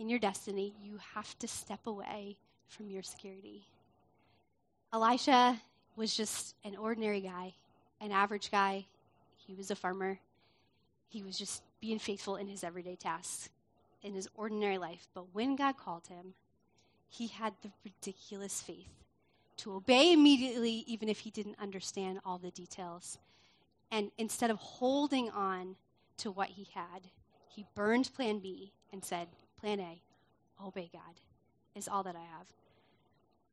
in 0.00 0.08
your 0.08 0.18
destiny, 0.18 0.74
you 0.82 0.98
have 1.14 1.38
to 1.38 1.46
step 1.46 1.86
away 1.86 2.36
from 2.66 2.90
your 2.90 3.04
security. 3.04 3.62
Elisha 4.92 5.62
was 5.94 6.16
just 6.16 6.56
an 6.64 6.74
ordinary 6.74 7.20
guy, 7.20 7.54
an 8.00 8.12
average 8.12 8.50
guy. 8.50 8.86
He 9.36 9.54
was 9.54 9.70
a 9.70 9.76
farmer. 9.76 10.18
He 11.08 11.22
was 11.22 11.38
just 11.38 11.62
being 11.80 11.98
faithful 11.98 12.36
in 12.36 12.48
his 12.48 12.64
everyday 12.64 12.96
tasks, 12.96 13.48
in 14.02 14.14
his 14.14 14.28
ordinary 14.34 14.78
life. 14.78 15.06
But 15.14 15.34
when 15.34 15.56
God 15.56 15.76
called 15.76 16.06
him, 16.08 16.34
he 17.08 17.28
had 17.28 17.54
the 17.62 17.70
ridiculous 17.84 18.60
faith 18.60 18.88
to 19.58 19.74
obey 19.74 20.12
immediately, 20.12 20.84
even 20.86 21.08
if 21.08 21.20
he 21.20 21.30
didn't 21.30 21.58
understand 21.58 22.20
all 22.24 22.38
the 22.38 22.50
details. 22.50 23.18
And 23.90 24.10
instead 24.18 24.50
of 24.50 24.58
holding 24.58 25.30
on 25.30 25.76
to 26.18 26.30
what 26.30 26.48
he 26.48 26.66
had, 26.74 27.02
he 27.48 27.64
burned 27.74 28.12
plan 28.14 28.38
B 28.40 28.72
and 28.92 29.04
said, 29.04 29.28
Plan 29.60 29.80
A, 29.80 30.00
obey 30.64 30.90
God, 30.92 31.02
is 31.74 31.88
all 31.88 32.02
that 32.02 32.16
I 32.16 32.36
have. 32.36 32.46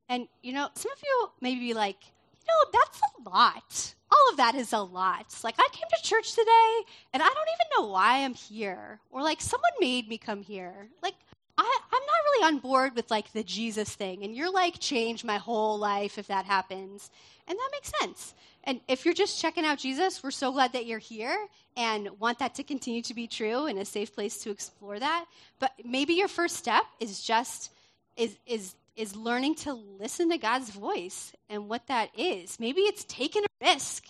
And, 0.08 0.28
you 0.42 0.52
know, 0.52 0.68
some 0.74 0.92
of 0.92 0.98
you 1.02 1.30
may 1.40 1.54
be 1.54 1.72
like, 1.72 1.96
you 2.02 2.46
know, 2.48 2.70
that's 2.72 3.00
a 3.00 3.30
lot. 3.30 3.94
All 4.14 4.30
of 4.30 4.36
that 4.36 4.54
is 4.54 4.72
a 4.72 4.78
lot. 4.78 5.26
Like, 5.42 5.56
I 5.58 5.68
came 5.72 5.88
to 5.90 6.08
church 6.08 6.34
today 6.34 6.72
and 7.12 7.22
I 7.22 7.26
don't 7.26 7.36
even 7.36 7.66
know 7.78 7.92
why 7.92 8.24
I'm 8.24 8.34
here. 8.34 9.00
Or, 9.10 9.22
like, 9.22 9.40
someone 9.40 9.72
made 9.80 10.08
me 10.08 10.18
come 10.18 10.42
here. 10.42 10.88
Like, 11.02 11.14
I, 11.58 11.78
I'm 11.92 12.02
not 12.02 12.24
really 12.24 12.46
on 12.46 12.58
board 12.58 12.94
with, 12.94 13.10
like, 13.10 13.32
the 13.32 13.42
Jesus 13.42 13.94
thing. 13.94 14.22
And 14.22 14.36
you're 14.36 14.52
like, 14.52 14.78
change 14.78 15.24
my 15.24 15.38
whole 15.38 15.78
life 15.78 16.18
if 16.18 16.28
that 16.28 16.44
happens. 16.44 17.10
And 17.48 17.58
that 17.58 17.70
makes 17.72 17.92
sense. 18.00 18.34
And 18.64 18.80
if 18.88 19.04
you're 19.04 19.14
just 19.14 19.40
checking 19.40 19.64
out 19.64 19.78
Jesus, 19.78 20.22
we're 20.22 20.30
so 20.30 20.52
glad 20.52 20.72
that 20.72 20.86
you're 20.86 20.98
here 20.98 21.36
and 21.76 22.08
want 22.18 22.38
that 22.38 22.54
to 22.56 22.62
continue 22.62 23.02
to 23.02 23.14
be 23.14 23.26
true 23.26 23.66
and 23.66 23.78
a 23.78 23.84
safe 23.84 24.14
place 24.14 24.38
to 24.38 24.50
explore 24.50 24.98
that. 24.98 25.26
But 25.58 25.72
maybe 25.84 26.14
your 26.14 26.28
first 26.28 26.56
step 26.56 26.84
is 27.00 27.22
just 27.22 27.70
is 28.16 28.36
is 28.46 28.74
is 28.96 29.16
learning 29.16 29.56
to 29.56 29.74
listen 29.74 30.30
to 30.30 30.38
God's 30.38 30.70
voice 30.70 31.32
and 31.50 31.68
what 31.68 31.86
that 31.88 32.10
is. 32.16 32.60
Maybe 32.60 32.82
it's 32.82 33.04
taking 33.04 33.42
a 33.42 33.53
risk, 33.64 34.04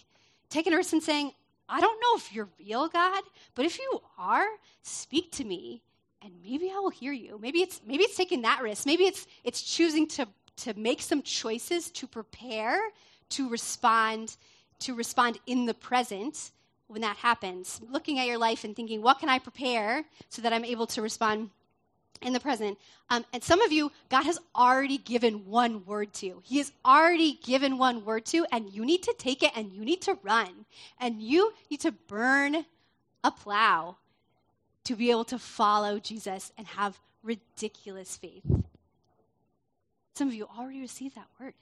taking 0.50 0.72
a 0.72 0.76
risk 0.76 0.92
and 0.92 1.02
saying, 1.02 1.32
I 1.68 1.80
don't 1.80 2.00
know 2.00 2.16
if 2.16 2.34
you're 2.34 2.48
real, 2.58 2.88
God, 2.88 3.22
but 3.54 3.64
if 3.64 3.78
you 3.78 4.00
are, 4.18 4.46
speak 4.82 5.32
to 5.32 5.44
me 5.44 5.82
and 6.22 6.32
maybe 6.42 6.70
I 6.74 6.78
will 6.78 6.90
hear 6.90 7.12
you. 7.12 7.38
Maybe 7.40 7.60
it's 7.60 7.80
maybe 7.86 8.04
it's 8.04 8.16
taking 8.16 8.42
that 8.42 8.62
risk. 8.62 8.86
Maybe 8.86 9.04
it's 9.04 9.26
it's 9.44 9.62
choosing 9.62 10.06
to 10.08 10.26
to 10.56 10.74
make 10.78 11.02
some 11.02 11.22
choices 11.22 11.90
to 11.90 12.06
prepare 12.06 12.78
to 13.30 13.48
respond 13.48 14.36
to 14.80 14.94
respond 14.94 15.38
in 15.46 15.66
the 15.66 15.74
present 15.74 16.50
when 16.88 17.02
that 17.02 17.16
happens. 17.16 17.80
Looking 17.90 18.18
at 18.18 18.26
your 18.26 18.38
life 18.38 18.64
and 18.64 18.74
thinking, 18.74 19.02
what 19.02 19.18
can 19.18 19.28
I 19.28 19.38
prepare 19.38 20.04
so 20.28 20.42
that 20.42 20.52
I'm 20.52 20.64
able 20.64 20.86
to 20.88 21.02
respond 21.02 21.50
in 22.24 22.32
the 22.32 22.40
present. 22.40 22.78
Um, 23.10 23.24
and 23.32 23.42
some 23.42 23.60
of 23.60 23.70
you, 23.70 23.92
God 24.08 24.24
has 24.24 24.38
already 24.56 24.98
given 24.98 25.46
one 25.46 25.84
word 25.84 26.12
to. 26.14 26.40
He 26.42 26.58
has 26.58 26.72
already 26.84 27.38
given 27.44 27.78
one 27.78 28.04
word 28.04 28.24
to, 28.26 28.46
and 28.50 28.70
you 28.70 28.84
need 28.84 29.02
to 29.04 29.14
take 29.18 29.42
it 29.42 29.52
and 29.54 29.72
you 29.72 29.84
need 29.84 30.02
to 30.02 30.18
run. 30.22 30.64
And 30.98 31.20
you 31.22 31.52
need 31.70 31.80
to 31.80 31.92
burn 31.92 32.64
a 33.22 33.30
plow 33.30 33.96
to 34.84 34.96
be 34.96 35.10
able 35.10 35.24
to 35.24 35.38
follow 35.38 35.98
Jesus 35.98 36.52
and 36.58 36.66
have 36.66 36.98
ridiculous 37.22 38.16
faith. 38.16 38.44
Some 40.14 40.28
of 40.28 40.34
you 40.34 40.46
already 40.58 40.80
received 40.80 41.16
that 41.16 41.26
word, 41.40 41.54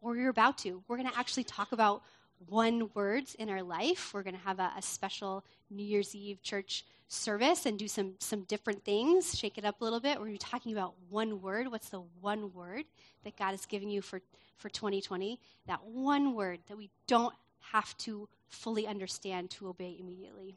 or 0.00 0.16
you're 0.16 0.30
about 0.30 0.58
to. 0.58 0.82
We're 0.86 0.98
going 0.98 1.10
to 1.10 1.18
actually 1.18 1.44
talk 1.44 1.72
about 1.72 2.02
one 2.48 2.90
words 2.94 3.34
in 3.36 3.48
our 3.48 3.62
life. 3.62 4.12
We're 4.12 4.22
going 4.22 4.36
to 4.36 4.42
have 4.42 4.58
a, 4.58 4.72
a 4.76 4.82
special 4.82 5.44
New 5.70 5.84
Year's 5.84 6.14
Eve 6.14 6.42
church 6.42 6.84
service 7.08 7.66
and 7.66 7.78
do 7.78 7.88
some 7.88 8.14
some 8.18 8.42
different 8.44 8.84
things, 8.84 9.38
shake 9.38 9.58
it 9.58 9.64
up 9.64 9.80
a 9.80 9.84
little 9.84 10.00
bit. 10.00 10.20
We're 10.20 10.36
talking 10.36 10.72
about 10.72 10.94
one 11.10 11.42
word. 11.42 11.70
What's 11.70 11.90
the 11.90 12.02
one 12.20 12.52
word 12.54 12.84
that 13.24 13.36
God 13.36 13.54
is 13.54 13.66
giving 13.66 13.90
you 13.90 14.00
for 14.00 14.20
for 14.56 14.68
2020? 14.68 15.38
That 15.66 15.84
one 15.84 16.34
word 16.34 16.60
that 16.68 16.76
we 16.76 16.90
don't 17.06 17.34
have 17.72 17.96
to 17.98 18.28
fully 18.48 18.86
understand 18.86 19.50
to 19.50 19.68
obey 19.68 19.96
immediately. 19.98 20.56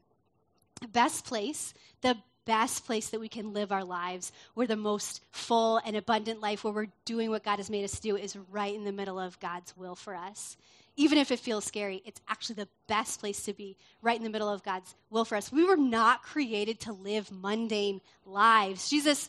The 0.82 0.88
best 0.88 1.26
place, 1.26 1.74
the 2.02 2.18
best 2.46 2.86
place 2.86 3.10
that 3.10 3.20
we 3.20 3.30
can 3.30 3.54
live 3.54 3.72
our 3.72 3.84
lives, 3.84 4.32
where 4.54 4.68
the 4.68 4.76
most 4.76 5.22
full 5.32 5.78
and 5.86 5.96
abundant 5.96 6.42
life, 6.42 6.64
where 6.64 6.74
we're 6.74 6.88
doing 7.06 7.30
what 7.30 7.44
God 7.44 7.58
has 7.58 7.70
made 7.70 7.84
us 7.84 7.94
to 7.94 8.02
do, 8.02 8.18
is 8.18 8.38
right 8.52 8.74
in 8.74 8.84
the 8.84 8.92
middle 8.92 9.20
of 9.20 9.40
God's 9.40 9.76
will 9.78 9.96
for 9.96 10.16
us 10.16 10.58
even 10.98 11.18
if 11.18 11.32
it 11.32 11.40
feels 11.40 11.66
scary, 11.66 12.02
it's 12.06 12.22
actually 12.28 12.56
the 12.56 12.68
best 12.88 13.20
place 13.20 13.44
to 13.44 13.54
be, 13.54 13.76
right 14.02 14.18
in 14.18 14.24
the 14.24 14.30
middle 14.30 14.50
of 14.50 14.64
God's 14.64 14.96
will 15.10 15.26
for 15.26 15.36
us. 15.36 15.52
We 15.52 15.66
were 15.66 15.76
not 15.78 16.24
created 16.24 16.80
to 16.82 16.94
live 16.94 17.32
mundane 17.32 18.02
lives. 18.26 18.90
Jesus 18.90 19.28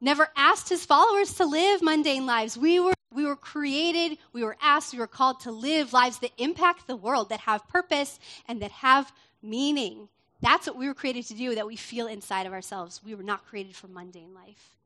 never 0.00 0.28
asked 0.36 0.68
his 0.68 0.84
followers 0.84 1.34
to 1.34 1.44
live 1.44 1.82
mundane 1.82 2.24
lives. 2.24 2.56
We 2.56 2.78
were, 2.78 2.94
we 3.12 3.24
were 3.24 3.36
created, 3.36 4.18
we 4.32 4.44
were 4.44 4.56
asked, 4.62 4.92
we 4.92 5.00
were 5.00 5.08
called 5.08 5.40
to 5.40 5.50
live 5.50 5.92
lives 5.92 6.20
that 6.20 6.30
impact 6.38 6.86
the 6.86 6.96
world, 6.96 7.30
that 7.30 7.40
have 7.40 7.66
purpose, 7.68 8.20
and 8.46 8.62
that 8.62 8.70
have 8.70 9.12
meaning. 9.42 10.08
That's 10.40 10.68
what 10.68 10.76
we 10.76 10.86
were 10.86 10.94
created 10.94 11.26
to 11.26 11.34
do, 11.34 11.56
that 11.56 11.66
we 11.66 11.74
feel 11.74 12.06
inside 12.06 12.46
of 12.46 12.52
ourselves. 12.52 13.00
We 13.04 13.16
were 13.16 13.24
not 13.24 13.44
created 13.46 13.74
for 13.74 13.88
mundane 13.88 14.34
life. 14.34 14.76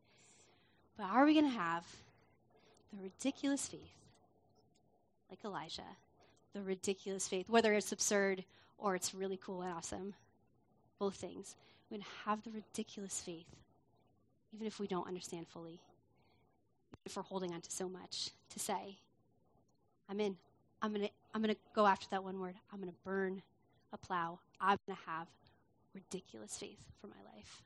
But 0.97 1.07
are 1.07 1.27
we 1.27 1.35
going 1.35 1.51
to 1.51 1.59
have 1.59 1.85
the 2.91 3.03
ridiculous 3.03 3.69
faith 3.69 3.81
like 5.29 5.41
Elijah? 5.45 5.83
The 6.55 6.63
ridiculous 6.63 7.29
faith, 7.29 7.49
whether 7.49 7.73
it's 7.73 7.93
absurd 7.93 8.45
or 8.79 8.95
it's 8.95 9.15
really 9.15 9.39
cool 9.43 9.63
and 9.63 9.73
awesome. 9.73 10.15
Both 10.99 11.17
things. 11.17 11.57
We're 11.91 11.97
going 11.99 12.03
to 12.03 12.29
have 12.31 12.43
the 12.43 12.51
ridiculous 12.51 13.21
faith, 13.21 13.47
even 14.53 14.67
if 14.67 14.79
we 14.79 14.87
don't 14.87 15.07
understand 15.07 15.47
fully, 15.49 15.81
if 17.05 17.17
we're 17.17 17.23
holding 17.23 17.53
on 17.53 17.61
to 17.61 17.71
so 17.71 17.89
much, 17.89 18.31
to 18.51 18.59
say, 18.59 18.99
I'm 20.09 20.21
in. 20.21 20.37
I'm 20.81 20.93
going 20.93 21.07
to 21.07 21.11
I'm 21.35 21.43
going 21.43 21.55
to 21.55 21.61
go 21.75 21.87
after 21.87 22.07
that 22.11 22.23
one 22.23 22.39
word. 22.39 22.55
I'm 22.73 22.81
going 22.81 22.91
to 22.91 22.99
burn 23.05 23.43
a 23.93 23.97
plow. 23.97 24.39
I'm 24.61 24.79
going 24.87 24.99
to 24.99 25.11
have 25.11 25.29
ridiculous 25.95 26.57
faith 26.59 26.79
for 27.01 27.07
my 27.07 27.17
life. 27.35 27.63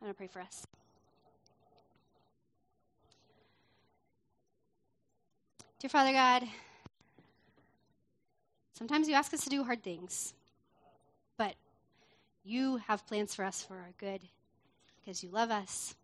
I'm 0.00 0.06
going 0.06 0.14
to 0.14 0.18
pray 0.18 0.26
for 0.26 0.40
us. 0.40 0.66
Dear 5.82 5.88
Father 5.88 6.12
God, 6.12 6.44
sometimes 8.78 9.08
you 9.08 9.14
ask 9.14 9.34
us 9.34 9.42
to 9.42 9.50
do 9.50 9.64
hard 9.64 9.82
things, 9.82 10.32
but 11.36 11.56
you 12.44 12.76
have 12.86 13.04
plans 13.08 13.34
for 13.34 13.44
us 13.44 13.64
for 13.64 13.74
our 13.74 13.90
good 13.98 14.20
because 15.00 15.24
you 15.24 15.30
love 15.30 15.50
us. 15.50 15.96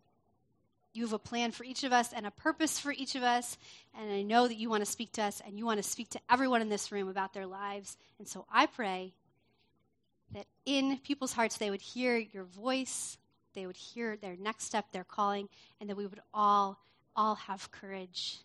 You 0.91 1.03
have 1.03 1.13
a 1.13 1.17
plan 1.17 1.51
for 1.51 1.63
each 1.63 1.85
of 1.85 1.93
us 1.93 2.11
and 2.11 2.27
a 2.27 2.31
purpose 2.31 2.77
for 2.77 2.91
each 2.91 3.15
of 3.15 3.23
us. 3.23 3.57
And 3.97 4.11
I 4.11 4.21
know 4.21 4.49
that 4.49 4.57
you 4.57 4.69
want 4.69 4.83
to 4.83 4.91
speak 4.91 5.13
to 5.13 5.23
us 5.23 5.41
and 5.47 5.57
you 5.57 5.65
want 5.65 5.81
to 5.81 5.89
speak 5.89 6.09
to 6.09 6.19
everyone 6.29 6.61
in 6.61 6.67
this 6.67 6.91
room 6.91 7.07
about 7.07 7.33
their 7.33 7.47
lives. 7.47 7.95
And 8.17 8.27
so 8.27 8.45
I 8.51 8.65
pray 8.65 9.13
that 10.33 10.47
in 10.65 10.97
people's 10.97 11.31
hearts 11.31 11.55
they 11.55 11.69
would 11.69 11.79
hear 11.79 12.17
your 12.17 12.43
voice, 12.43 13.17
they 13.53 13.65
would 13.65 13.77
hear 13.77 14.17
their 14.17 14.35
next 14.35 14.65
step, 14.65 14.91
their 14.91 15.05
calling, 15.05 15.47
and 15.79 15.89
that 15.89 15.95
we 15.95 16.05
would 16.05 16.19
all, 16.33 16.81
all 17.15 17.35
have 17.35 17.71
courage. 17.71 18.39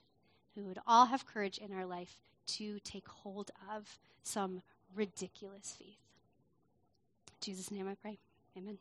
We 0.57 0.63
would 0.63 0.79
all 0.87 1.07
have 1.07 1.27
courage 1.27 1.59
in 1.59 1.73
our 1.73 1.87
life 1.87 2.21
to 2.47 2.79
take 2.81 3.09
hold 3.09 3.51
of 3.75 3.99
some 4.23 4.63
ridiculous 4.95 5.75
faith. 5.79 5.89
In 7.29 7.41
Jesus' 7.41 7.71
name 7.71 7.89
I 7.89 7.95
pray. 7.95 8.19
Amen. 8.57 8.79